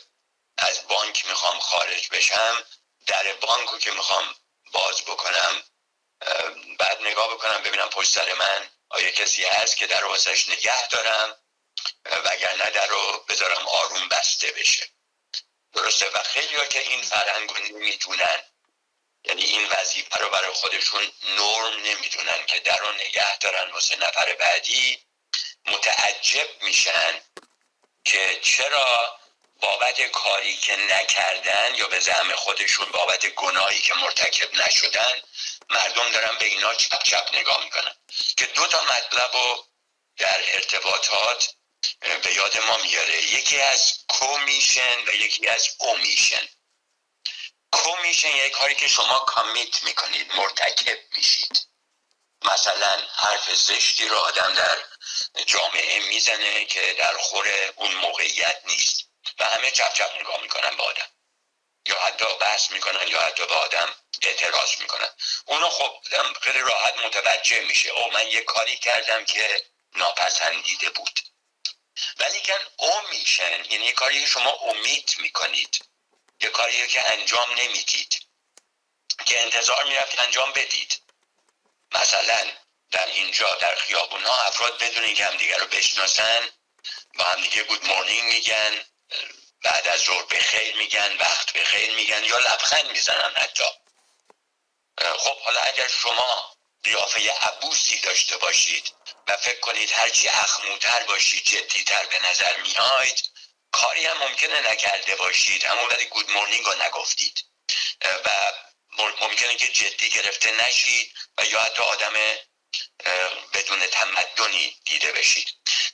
از 0.58 0.88
بانک 0.88 1.26
می‌خوام 1.26 1.60
خارج 1.60 2.10
بشم 2.10 2.64
در 3.08 3.34
بانک 3.34 3.80
که 3.80 3.92
می‌خوام 3.92 4.36
باز 4.72 5.02
بکنم 5.02 5.64
بعد 6.80 7.02
نگاه 7.02 7.34
بکنم 7.34 7.64
ببینم 7.64 7.90
پشت 7.90 8.12
سر 8.12 8.34
من 8.34 8.70
آیا 8.90 9.12
کسی 9.12 9.46
هست 9.46 9.78
که 9.78 9.88
در 9.88 10.06
واسش 10.06 10.48
نگه 10.48 10.88
دارم 10.88 11.38
وگرنه 12.06 12.70
در 12.70 12.88
رو 12.88 13.26
بذارم 13.30 13.68
آروم 13.68 14.10
بسته 14.10 14.52
بشه. 14.52 14.90
درسته؟ 15.74 16.10
و 16.10 16.24
خیلی 16.24 16.68
که 16.68 16.80
این 16.80 17.02
فرهنگ 17.02 17.50
رو 17.50 17.58
نمی‌دونن 17.58 18.44
یعنی 19.24 19.44
این 19.44 19.70
وظیفه 19.70 20.20
رو 20.20 20.30
برای 20.30 20.54
خودشون 20.54 21.12
نرم 21.24 21.82
نمی‌دونن 21.84 22.46
که 22.46 22.60
در 22.60 22.78
رو 22.78 22.92
نگه 22.92 23.38
دارن 23.38 23.72
واسه 23.72 23.96
نفر 23.96 24.36
بعدی. 24.36 25.06
متعجب 25.66 26.64
میشن 26.64 27.22
که 28.06 28.40
چرا 28.44 29.18
بابت 29.62 30.02
کاری 30.02 30.58
که 30.58 30.76
نکردن 30.76 31.76
یا 31.76 31.88
به 31.88 32.00
زعم 32.00 32.36
خودشون 32.36 32.92
بابت 32.92 33.26
گناهی 33.26 33.82
که 33.82 33.94
مرتکب 33.94 34.56
نشدن 34.56 35.22
مردم 35.70 36.12
دارن 36.12 36.38
به 36.38 36.46
اینا 36.46 36.76
چپ 36.76 37.04
چپ 37.04 37.30
نگاه 37.34 37.64
می‌کنن. 37.64 37.96
که 38.38 38.46
دو 38.46 38.68
تا 38.68 38.84
مطلب 38.84 39.34
رو 39.34 39.66
در 40.18 40.42
ارتباطات 40.54 41.54
به 42.24 42.34
یاد 42.36 42.58
ما 42.58 42.78
میاره. 42.78 43.24
یکی 43.24 43.60
از 43.62 43.94
کومیشن 44.08 44.98
و 45.08 45.16
یکی 45.16 45.48
از 45.48 45.70
اومیشن 45.80 46.48
کومیشن 47.72 48.36
یک 48.36 48.52
کاری 48.52 48.76
که 48.76 48.88
شما 48.88 49.20
کامیت 49.20 49.84
می‌کنید 49.84 50.34
مرتکب 50.36 50.98
میشید. 51.16 51.71
مثلا 52.42 53.08
حرف 53.16 53.56
زشتی 53.56 54.08
رو 54.08 54.18
آدم 54.18 54.54
در 54.54 54.78
جامعه 55.46 56.00
می‌زنه 56.00 56.66
که 56.66 56.94
در 56.94 57.18
خور 57.18 57.48
اون 57.76 57.94
موقعیت 57.96 58.62
نیست. 58.66 59.06
و 59.40 59.46
همه 59.46 59.72
چپ 59.72 59.94
چپ 59.94 60.16
نگاه 60.20 60.42
می‌کنن 60.42 60.78
به 60.78 60.84
آدم. 60.84 61.08
یا 61.86 62.00
حتی 62.00 62.26
بحث 62.40 62.72
می‌کنن 62.72 63.08
یا 63.08 63.22
حتی 63.22 63.46
به 63.46 63.54
آدم 63.54 63.96
اعتراض 64.22 64.76
می‌کنن. 64.80 65.10
اونو 65.46 65.70
خب 65.70 65.98
خیلی 66.42 66.60
راحت 66.60 66.98
متوجه 66.98 67.60
میشه. 67.60 67.90
او 67.90 68.12
من 68.12 68.28
یه 68.28 68.42
کاری 68.44 68.78
کردم 68.78 69.26
که 69.26 69.66
ناپسندیده 69.96 70.90
بود. 70.90 71.20
ولی 72.18 72.42
کن 72.42 72.60
او 72.78 73.02
میشن 73.10 73.66
یعنی 73.66 73.86
یه 73.86 73.92
کاری 73.92 74.22
که 74.22 74.28
شما 74.28 74.52
امید 74.52 75.16
می‌کنید. 75.18 75.86
یه 76.42 76.50
کاری 76.50 76.88
که 76.88 77.10
انجام 77.10 77.52
نمی‌دید. 77.54 78.28
که 79.26 79.42
انتظار 79.42 79.84
می‌رفت 79.84 80.20
انجام 80.20 80.52
بدید. 80.52 81.01
مثلا 81.92 82.52
در 82.92 83.06
اینجا 83.06 83.56
در 83.56 83.76
خیابون 83.76 84.24
ها 84.24 84.42
افراد 84.42 84.78
بدون 84.78 85.04
اینکه 85.04 85.26
همدیگه 85.26 85.58
رو 85.58 85.68
بشناسن 85.68 86.50
با 87.14 87.24
همدیگه 87.24 87.64
گود 87.64 87.86
مورنینگ 87.86 88.24
میگن 88.24 88.86
بعد 89.64 89.88
از 89.88 90.00
ظهر 90.02 90.24
به 90.24 90.40
خیر 90.40 90.76
میگن 90.76 91.18
وقت 91.18 91.52
به 91.52 91.64
خیر 91.64 91.96
میگن 91.96 92.24
یا 92.24 92.38
لبخند 92.38 92.92
می‌زنن 92.92 93.34
حتی. 93.36 93.64
خب 95.18 95.40
حالا 95.40 95.62
اگر 95.62 95.88
شما 95.88 96.56
قیافه 96.84 97.32
عبوسی 97.32 98.00
داشته 98.00 98.38
باشید 98.38 98.94
و 99.28 99.38
فکر 99.38 99.60
کنید 99.60 99.92
هرچی 99.92 100.28
اخموتر 100.28 101.04
باشید 101.04 101.44
جدیتر 101.44 102.06
به 102.06 102.20
نظر 102.20 102.62
میاید 102.62 103.24
کاری 103.72 104.06
هم 104.06 104.18
ممکنه 104.18 104.72
نکرده 104.72 105.16
باشید. 105.16 105.66
همون 105.66 105.90
ولی 105.90 106.06
گود 106.06 106.32
مورنینگ 106.32 106.66
رو 106.66 106.74
نگفتید. 106.84 107.46
و 108.26 108.30
ممکنه 108.98 109.56
که 109.56 109.68
جدی 109.68 110.10
گرفته 110.10 110.52
نشید. 110.52 111.14
و 111.38 111.46
یا 111.46 111.62
حتی 111.62 111.82
آدم 111.82 112.14
بدون 113.54 113.88
تمدنی 113.88 114.76
دیده 114.86 115.12
بشید. 115.12 115.48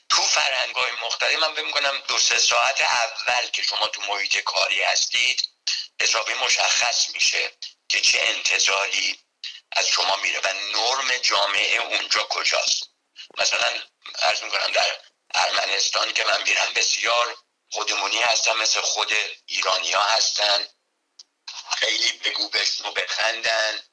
تو 0.08 0.22
فرهنگ 0.22 0.74
های 0.74 0.92
مختلف 0.92 1.38
من 1.38 1.54
فکر 1.54 1.70
کنم 1.70 2.02
دو 2.08 2.18
سه 2.18 2.38
ساعت 2.38 2.80
اول 2.80 3.50
که 3.52 3.62
شما 3.62 3.86
تو 3.86 4.00
محیط 4.00 4.36
کاری 4.38 4.82
هستید 4.82 5.48
حسابی 6.00 6.34
مشخص 6.34 7.10
میشه 7.14 7.52
که 7.88 8.00
چه 8.00 8.20
انتظاری 8.22 9.20
از 9.72 9.88
شما 9.88 10.16
میره 10.16 10.40
و 10.40 10.52
نرم 10.52 11.16
جامعه 11.16 11.78
اونجا 11.78 12.22
کجاست. 12.22 12.90
مثلا 13.38 13.82
ارز 14.18 14.42
می‌کنم 14.42 14.72
در 14.72 15.00
ارمنستان 15.34 16.12
که 16.12 16.24
من 16.24 16.42
میرم 16.42 16.72
بسیار 16.74 17.36
خودمونی 17.70 18.18
هستن 18.18 18.52
مثل 18.52 18.80
خود 18.80 19.12
ایرانی 19.46 19.92
هستن. 19.92 20.68
خیلی 21.78 22.12
بگو 22.12 22.48
بشنو 22.48 22.92
بخندن. 22.92 23.87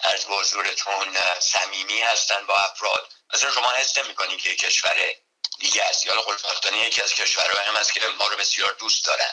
از 0.00 0.26
بزرگتون 0.26 1.16
صمیمی 1.40 2.00
هستن 2.00 2.46
با 2.46 2.54
افراد. 2.54 3.12
مثلا 3.34 3.52
شما 3.52 3.70
حس 3.70 3.98
می‌کنید 3.98 4.40
که 4.40 4.56
کشور 4.56 5.14
دیگه 5.58 5.82
است. 5.82 6.06
یا 6.06 6.22
خوشبختانه 6.22 6.78
یکی 6.78 7.02
از 7.02 7.14
کشورهای 7.14 7.64
هم 7.64 7.76
است 7.76 7.94
که 7.94 8.00
ما 8.06 8.26
رو 8.26 8.36
بسیار 8.36 8.72
دوست 8.72 9.04
دارن. 9.04 9.32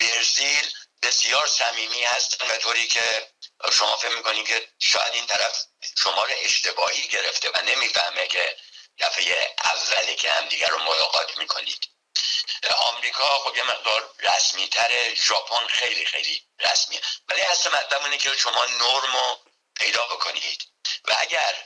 برزیل 0.00 0.72
بسیار 1.02 1.46
صمیمی 1.46 2.04
هستن 2.04 2.50
و 2.50 2.56
طوری 2.56 2.86
که 2.86 3.28
شما 3.72 3.96
فکر 3.96 4.16
می‌کنید 4.16 4.48
که 4.48 4.68
شاید 4.78 5.14
این 5.14 5.26
طرف 5.26 5.64
شما 6.02 6.24
رو 6.24 6.32
اشتباهی 6.38 7.08
گرفته 7.08 7.50
و 7.50 7.62
نمی‌فهمه 7.62 8.26
که 8.26 8.56
دفعه 8.98 9.54
اولی 9.64 10.16
که 10.16 10.32
هم 10.32 10.48
دیگر 10.48 10.68
رو 10.68 10.78
ملاقات 10.78 11.36
می‌کنید. 11.36 11.88
آمریکا 12.76 13.38
خب 13.38 13.56
یه 13.56 13.62
مقدار 13.62 14.14
رسمی 14.18 14.68
تره 14.68 15.14
ژاپن 15.14 15.66
خیلی 15.66 16.06
خیلی 16.06 16.42
رسمیه. 16.60 17.00
ولی 17.28 17.40
اصل 17.40 17.70
مطلب 17.70 18.04
اینه 18.04 18.18
که 18.18 18.36
شما 18.36 18.64
نرم 18.64 19.16
رو 19.16 19.40
پیدا 19.78 20.06
بکنید 20.06 20.62
و 21.04 21.14
اگر 21.18 21.64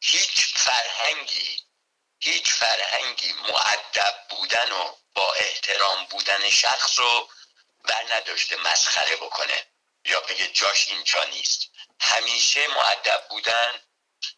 هیچ 0.00 0.54
فرهنگی 0.54 1.66
هیچ 2.20 2.52
فرهنگی 2.52 3.32
معدب 3.32 4.26
بودن 4.30 4.72
و 4.72 4.94
با 5.14 5.32
احترام 5.32 6.04
بودن 6.04 6.50
شخص 6.50 6.98
رو 6.98 7.30
بر 7.84 8.14
نداشته 8.14 8.56
مسخره 8.56 9.16
بکنه 9.16 9.66
یا 10.04 10.20
بگه 10.20 10.46
جاش 10.46 10.88
اینجا 10.88 11.24
نیست. 11.24 11.70
همیشه 12.00 12.68
معدب 12.68 13.26
بودن 13.28 13.80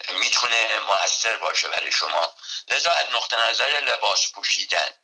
می‌تونه 0.08 0.78
موثر 0.78 1.36
باشه 1.36 1.68
برای 1.68 1.92
شما. 1.92 2.34
لذا 2.68 2.90
از 2.90 3.06
نقطه 3.12 3.36
نظر 3.36 3.80
لباس 3.80 4.32
پوشیدن 4.32 4.94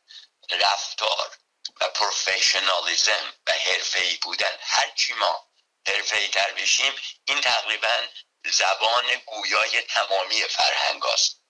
رفتار 0.49 1.37
و 1.81 1.89
پروفیشنالیزم 1.89 3.33
و 3.47 3.51
حرفه‌ای 3.51 4.17
بودن 4.17 4.57
هرچی 4.61 5.13
ما 5.13 5.47
حرفه‌ای 5.87 6.27
تر 6.27 6.51
بشیم 6.51 6.93
این 7.25 7.41
تقریبا 7.41 8.07
زبان 8.45 9.15
گویای 9.15 9.81
تمامی 9.81 10.41
فرهنگ 10.41 11.05
است 11.05 11.41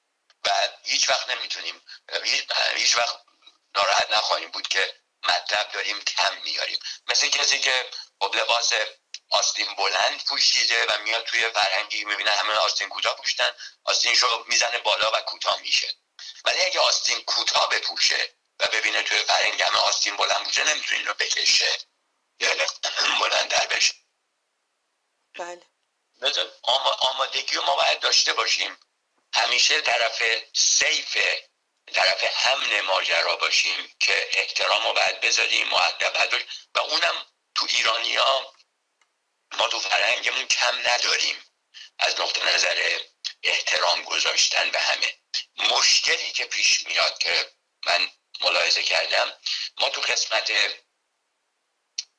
و 0.46 0.52
هیچ 0.84 1.10
وقت 1.10 1.30
نمی‌تونیم 1.30 1.82
هیچ 2.76 2.98
وقت 2.98 3.20
ناراحت 3.76 4.12
نخواهیم 4.12 4.52
بود 4.52 4.68
که 4.68 4.96
مطلب 5.24 5.72
داریم 5.72 6.04
کم 6.04 6.38
میاریم. 6.44 6.80
مثل 7.08 7.28
کسی 7.28 7.60
که 7.60 7.90
خب 8.22 8.36
لباس 8.36 8.74
آستین 9.30 9.76
بلند 9.76 10.24
پوشیده 10.24 10.86
و 10.86 10.98
میاد 10.98 11.26
توی 11.26 11.50
فرهنگی 11.50 12.06
می‌بینه 12.06 12.32
همه 12.32 12.54
آستین 12.54 12.90
کوتاه 12.90 13.16
پوشتن 13.16 13.50
آستینشو 13.84 14.46
می‌زنه 14.48 14.80
بالا 14.80 15.12
و 15.12 15.22
کوتاه 15.22 15.62
میشه. 15.62 15.94
ولی 16.46 16.66
اگه 16.66 16.80
آستین 16.80 17.24
کوتاه 17.24 17.70
بپوشه 17.70 18.36
و 18.60 18.68
ببینه 18.68 19.04
توی 19.04 19.20
فرهنگ 19.20 19.62
همه 19.62 19.78
آستین 19.78 20.18
بلند 20.18 20.44
پوشه 20.46 20.64
نمی‌تونه 20.64 21.00
اینو 21.00 21.14
بکشه. 21.14 21.78
یا 22.40 22.50
بلندتر 23.22 23.68
بشه. 23.68 24.05
بله. 25.38 25.62
آمادگی 27.00 27.58
ما 27.58 27.76
باید 27.76 28.00
داشته 28.00 28.34
باشیم. 28.34 28.78
همیشه 29.34 29.82
طرف 29.82 30.24
سیف 30.54 31.18
طرف 31.94 32.24
همن 32.24 32.82
ماجرا 32.82 33.36
باشیم 33.36 33.96
که 34.00 34.30
احترام 34.32 34.88
رو 34.88 34.94
باید 34.94 35.22
بذاریم 35.22 35.68
معدب 35.68 36.44
و 36.76 36.80
اونم 36.80 37.26
تو 37.56 37.66
ایرانی 37.70 38.16
ها 38.16 38.54
ما 39.58 39.68
تو 39.68 39.80
فرهنگمون 39.80 40.48
کم 40.48 40.78
نداریم. 40.90 41.46
از 42.00 42.20
نقطه 42.20 42.56
نظر 42.56 43.00
احترام 43.44 44.04
گذاشتن 44.04 44.72
به 44.72 44.80
همه. 44.80 45.20
مشکلی 45.58 46.32
که 46.32 46.46
پیش 46.46 46.84
میاد 46.88 47.18
که 47.18 47.52
من 47.86 48.10
ملاحظه 48.42 48.84
کردم 48.84 49.38
ما 49.78 49.90
تو 49.90 50.02
قسمت 50.02 50.52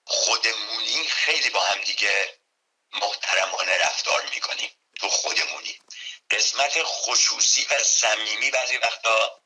خودمونی 0.04 1.08
خیلی 1.08 1.50
با 1.50 1.60
هم 1.60 1.80
دیگه 1.80 2.35
محترمانه 3.02 3.78
رفتار 3.78 4.26
می‌کنیم. 4.34 4.70
تو 5.00 5.08
خودمونی. 5.08 5.78
قسمت 6.30 6.82
خصوصی 6.82 7.66
و 7.70 7.84
صمیمی 7.84 8.50
بعضی 8.50 8.76
وقتا 8.76 9.40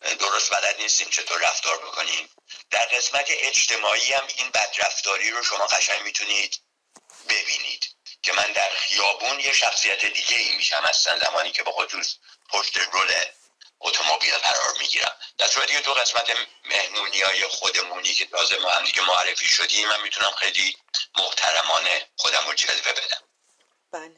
درست 0.00 0.50
بلد 0.50 0.80
نیستیم 0.80 1.10
چطور 1.10 1.40
رفتار 1.40 1.78
بکنیم. 1.78 2.30
در 2.70 2.86
قسمت 2.86 3.26
اجتماعی 3.28 4.12
هم 4.12 4.26
این 4.36 4.50
بدرفتاری 4.50 5.30
رو 5.30 5.44
شما 5.44 5.66
قشنگ 5.66 6.02
می‌تونید 6.02 6.60
ببینید 7.28 7.84
که 8.22 8.32
من 8.32 8.52
در 8.52 8.70
خیابون 8.74 9.40
یه 9.40 9.52
شخصیت 9.52 10.04
دیگه 10.04 10.36
ای 10.36 10.56
میشم. 10.56 10.84
اصلا 10.84 11.18
زمانی 11.18 11.52
که 11.52 11.62
با 11.62 11.72
خصوص 11.72 12.14
پشت 12.50 12.76
رول 12.76 13.14
اتومبیل 13.80 14.34
قرار 14.34 14.78
می‌گیرم. 14.78 15.17
در 15.38 15.46
صورتی 15.46 15.72
که 15.72 15.80
تو 15.80 15.92
قسمت 15.92 16.36
مهمونی 16.64 17.20
های 17.20 17.48
خودمونی 17.48 18.14
که 18.14 18.26
تازه 18.26 18.58
ما 18.58 18.68
هم 18.68 18.84
دیگه 18.84 19.06
معرفی 19.06 19.46
شدیم. 19.46 19.88
من 19.88 20.02
می‌تونم 20.02 20.30
خیلی 20.30 20.76
محترمانه 21.18 22.08
خودم 22.16 22.46
رو 22.46 22.54
جلوه 22.54 22.92
بدم. 22.92 23.22
بله. 23.92 24.16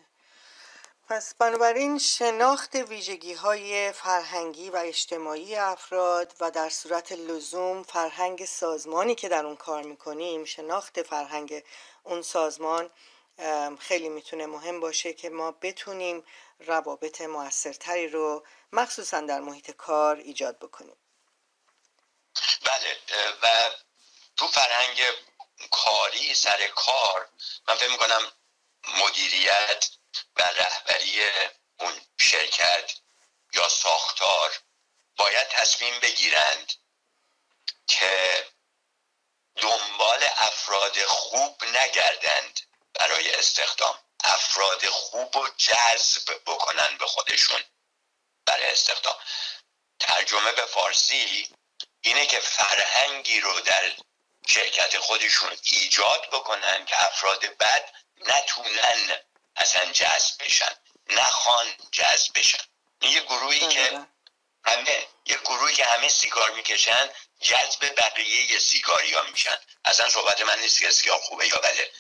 پس 1.09 1.35
بنابراین 1.35 1.99
شناخت 1.99 2.75
ویژگی 2.75 3.35
های 3.35 3.93
فرهنگی 3.93 4.71
و 4.71 4.77
اجتماعی 4.77 5.57
افراد 5.57 6.35
و 6.41 6.51
در 6.51 6.69
صورت 6.69 7.13
لزوم 7.13 7.83
فرهنگ 7.83 8.45
سازمانی 8.45 9.15
که 9.15 9.29
در 9.29 9.47
اون 9.47 9.57
کار 9.57 9.83
می‌کنیم 9.83 10.45
شناخت 10.45 11.03
فرهنگ 11.03 11.63
اون 12.03 12.23
سازمان 12.23 12.91
خیلی 13.79 14.09
می‌تونه 14.09 14.47
مهم 14.47 14.81
باشه 14.81 15.13
که 15.13 15.31
ما 15.31 15.51
بتونیم 15.51 16.25
روابط 16.59 17.21
موثرتری 17.21 18.09
رو 18.09 18.47
مخصوصا 18.73 19.21
در 19.21 19.41
محیط 19.41 19.71
کار 19.71 20.17
ایجاد 20.17 20.59
بکنیم. 20.59 20.97
بله 22.65 22.99
و 23.43 23.71
تو 24.37 24.49
فرهنگ 24.49 25.03
کاری 25.71 26.35
سر 26.35 26.69
کار 26.69 27.29
من 27.69 27.77
فکر 27.77 27.89
می‌کنم 27.89 28.33
مدیریت 28.89 29.89
و 30.37 30.43
رهبری 30.43 31.31
اون 31.79 32.07
شرکت 32.21 32.93
یا 33.53 33.69
ساختار 33.69 34.61
باید 35.17 35.49
تصمیم 35.49 36.01
بگیرند 36.01 36.73
که 37.87 38.47
دنبال 39.57 40.25
افراد 40.37 41.05
خوب 41.05 41.65
نگردند 41.65 42.61
برای 42.95 43.35
استخدام. 43.35 43.99
افراد 44.25 44.89
خوب 44.89 45.37
و 45.37 45.49
جذب 45.49 46.41
بکنن 46.47 46.97
به 46.99 47.07
خودشون 47.07 47.65
برای 48.47 48.73
استخدام. 48.73 49.17
ترجمه 49.99 50.53
به 50.53 50.67
فارسی 50.67 51.55
اینه 52.03 52.27
که 52.27 52.41
فرهنگی 52.41 53.41
رو 53.41 53.61
در 53.61 53.93
شرکت 54.47 54.99
خودشون 54.99 55.57
ایجاد 55.63 56.29
بکنن 56.33 56.85
که 56.85 57.07
افراد 57.07 57.45
بد 57.45 57.93
نتونن 58.27 59.19
اصلا 59.57 59.93
جذب 59.93 60.45
بشن 60.45 60.75
نخوان 61.11 61.67
جذب 61.93 62.33
بشن. 62.35 62.59
این 63.01 63.13
یه 63.13 63.21
گروهی 63.21 63.69
که 63.69 64.07
همه 64.65 65.07
یه 65.27 65.37
گروهی 65.37 65.75
که 65.75 65.85
همه 65.85 66.09
سیگار 66.09 66.51
می‌کشن 66.51 67.11
جذب 67.41 67.95
بقیه 67.97 68.59
سیگاری 68.59 69.15
ها 69.15 69.23
میشن. 69.23 69.59
اصلا 69.85 70.11
صحبت 70.11 70.41
من 70.41 70.61
نیست 70.61 70.81
که 70.81 70.91
سیگار 70.91 71.19
خوبه 71.19 71.49
یا 71.49 71.57
بده. 71.57 71.93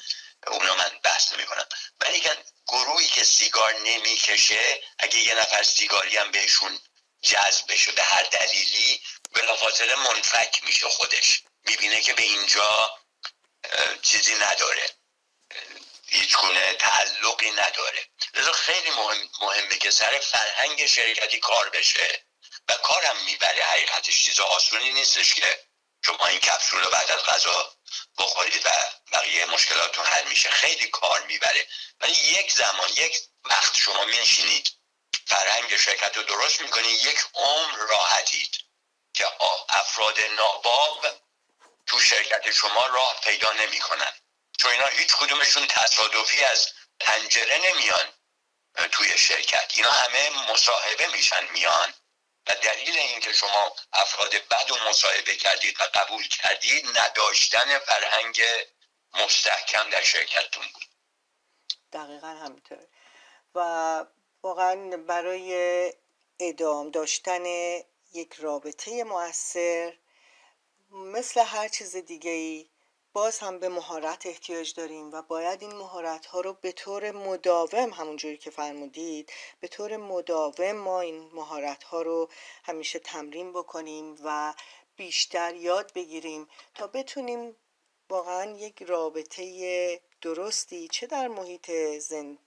اونو 0.47 0.75
من 0.75 0.99
بحث 1.03 1.33
نمی 1.33 1.47
کنم 1.47 1.69
ولی 2.01 2.23
گروهی 2.67 3.09
که 3.09 3.25
سیگار 3.25 3.75
نمی‌کشه 3.75 4.83
اگه 4.99 5.19
یه 5.19 5.35
نفر 5.35 5.63
سیگاری 5.63 6.17
هم 6.17 6.31
بهشون 6.31 6.81
جذب 7.23 7.73
بشه 7.73 7.93
به 7.93 8.03
هر 8.03 8.23
دلیلی 8.23 9.03
بلافاصله 9.41 9.95
منفک 9.95 10.61
میشه 10.65 10.89
خودش. 10.89 11.43
می‌بینه 11.65 12.01
که 12.01 12.13
به 12.13 12.23
اینجا 12.23 12.99
چیزی 14.03 14.35
نداره. 14.35 14.91
هیچ 16.07 16.37
گونه 16.37 16.75
تعلقی 16.75 17.51
نداره. 17.51 18.07
لذا 18.35 18.53
خیلی 18.53 18.91
مهم 18.91 19.29
مهمه 19.41 19.77
که 19.77 19.91
سر 19.91 20.19
فرهنگ 20.19 20.87
شرکتی 20.87 21.41
کار 21.41 21.71
بشه 21.71 22.25
و 22.69 22.75
کارم 22.75 23.17
می‌بره. 23.25 23.65
حقیقتش 23.65 24.25
چیز 24.25 24.41
آسونی 24.41 24.93
نیستش 24.93 25.35
که 25.35 25.65
شما 26.07 26.27
این 26.27 26.41
کپسول 26.41 26.83
رو 26.83 26.91
بعد 26.91 27.11
از 27.11 27.23
غذا 27.23 27.77
بخورید 28.19 28.67
و 28.67 28.71
بقیه 29.13 29.47
مشکلاتون 29.47 30.07
حل 30.07 30.29
میشه. 30.29 30.51
خیلی 30.51 30.89
کار 30.89 31.21
می‌بره. 31.21 31.69
ولی 32.01 32.13
یک 32.13 32.53
زمان 32.53 32.89
یک 32.97 33.21
وقت 33.45 33.77
شما 33.77 34.05
میشینید 34.05 34.71
فرهنگ 35.27 35.77
شرکت 35.77 36.17
رو 36.17 36.23
درست 36.23 36.61
می‌کنید. 36.61 37.05
یک 37.07 37.19
عمر 37.35 37.79
راحتید. 37.79 38.70
که 39.15 39.27
افراد 39.69 40.21
ناباب 40.21 41.07
تو 41.87 42.01
شرکت 42.01 42.51
شما 42.51 42.87
راه 42.87 43.21
پیدا 43.25 43.53
نمی‌کنن. 43.53 44.13
چون 44.59 44.71
اینا 44.71 44.87
هیچ 44.87 45.17
کدومشون 45.17 45.67
تصادفی 45.67 46.45
از 46.45 46.69
پنجره 47.01 47.59
نمیان 47.71 48.13
توی 48.93 49.19
شرکت. 49.19 49.73
اینا 49.75 49.91
همه 49.91 50.53
مصاحبه 50.53 51.07
میشن 51.07 51.49
میان. 51.53 51.95
و 52.47 52.55
دلیل 52.55 52.99
اینکه 52.99 53.33
شما 53.33 53.77
افراد 53.93 54.35
بد 54.35 54.71
و 54.71 54.89
مصاحبه 54.89 55.37
کردید 55.37 55.81
و 55.81 55.85
قبول 55.95 56.29
کردید 56.29 56.99
نداشتن 56.99 57.79
فرهنگ 57.79 58.43
مستحکم 59.15 59.91
در 59.91 60.03
شرکتتون 60.03 60.67
بود. 60.75 60.85
دقیقا 61.93 62.27
همینطور 62.27 62.87
و 63.55 64.05
واقعا 64.43 64.97
برای 64.97 65.93
ادام 66.41 66.91
داشتن 66.91 67.43
یک 68.13 68.33
رابطه 68.33 69.05
موثر 69.05 69.97
مثل 70.91 71.41
هر 71.41 71.69
چیز 71.69 71.97
دیگه 71.97 72.31
ای 72.31 72.71
باز 73.13 73.39
هم 73.39 73.59
به 73.59 73.69
مهارت 73.69 74.27
احتیاج 74.27 74.75
داریم 74.75 75.13
و 75.13 75.23
باید 75.23 75.63
این 75.63 75.73
مهارت 75.73 76.27
ها 76.27 76.41
رو 76.41 76.53
به 76.53 76.73
طور 76.73 77.11
مداوم 77.11 77.91
همونجوری 77.91 78.37
که 78.37 78.51
فرمودید 78.51 79.33
به 79.61 79.69
طور 79.69 79.97
مداوم 79.97 80.73
ما 80.73 81.01
این 81.01 81.31
مهارت 81.33 81.83
ها 81.83 82.03
رو 82.03 82.31
همیشه 82.65 82.99
تمرین 82.99 83.53
بکنیم 83.53 84.17
و 84.25 84.55
بیشتر 84.97 85.55
یاد 85.55 85.93
بگیریم 85.93 86.49
تا 86.75 86.87
بتونیم 86.87 87.57
واقعا 88.11 88.51
یک 88.51 88.83
رابطه 88.83 90.01
درستی 90.21 90.89
چه 90.89 91.07
در 91.07 91.29
محیط 91.29 91.71
زند 91.99 92.39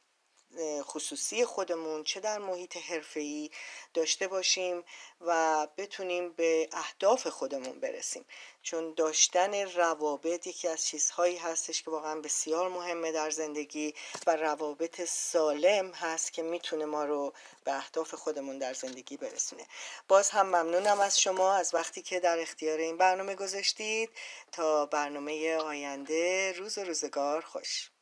خصوصی 0.82 1.46
خودمون 1.46 2.04
چه 2.04 2.20
در 2.20 2.38
محیط 2.38 2.78
حرفه‌ای 2.78 3.52
داشته 3.94 4.28
باشیم 4.28 4.84
و 5.22 5.68
بتونیم 5.78 6.34
به 6.34 6.70
اهداف 6.72 7.28
خودمون 7.28 7.80
برسیم. 7.80 8.26
چون 8.62 8.94
داشتن 8.94 9.54
روابط 9.54 10.48
یکی 10.48 10.68
از 10.68 10.86
چیزهایی 10.86 11.38
هستش 11.38 11.84
که 11.84 11.92
واقعا 11.92 12.20
بسیار 12.20 12.70
مهمه 12.70 13.12
در 13.12 13.30
زندگی 13.30 13.94
و 14.28 14.36
روابط 14.36 15.02
سالم 15.02 15.92
هست 15.92 16.34
که 16.34 16.42
می‌تونه 16.42 16.86
ما 16.86 17.06
رو 17.06 17.34
به 17.64 17.74
اهداف 17.74 18.14
خودمون 18.14 18.58
در 18.58 18.74
زندگی 18.74 19.18
برسونه. 19.18 19.66
باز 20.08 20.30
هم 20.30 20.46
ممنونم 20.46 21.00
از 21.00 21.20
شما 21.20 21.54
از 21.54 21.74
وقتی 21.74 22.02
که 22.02 22.20
در 22.20 22.40
اختیار 22.40 22.80
این 22.80 22.98
برنامه 22.98 23.36
گذاشتید. 23.36 24.10
تا 24.52 24.86
برنامه 24.86 25.56
آینده 25.56 26.52
روز 26.52 26.78
و 26.78 26.84
روزگار 26.84 27.42
خوش. 27.42 27.93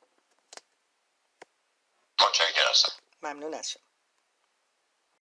متشکر 2.27 2.69
هستم 2.69 2.93
ممنون 3.23 3.53
از 3.53 3.71
شما 3.71 3.90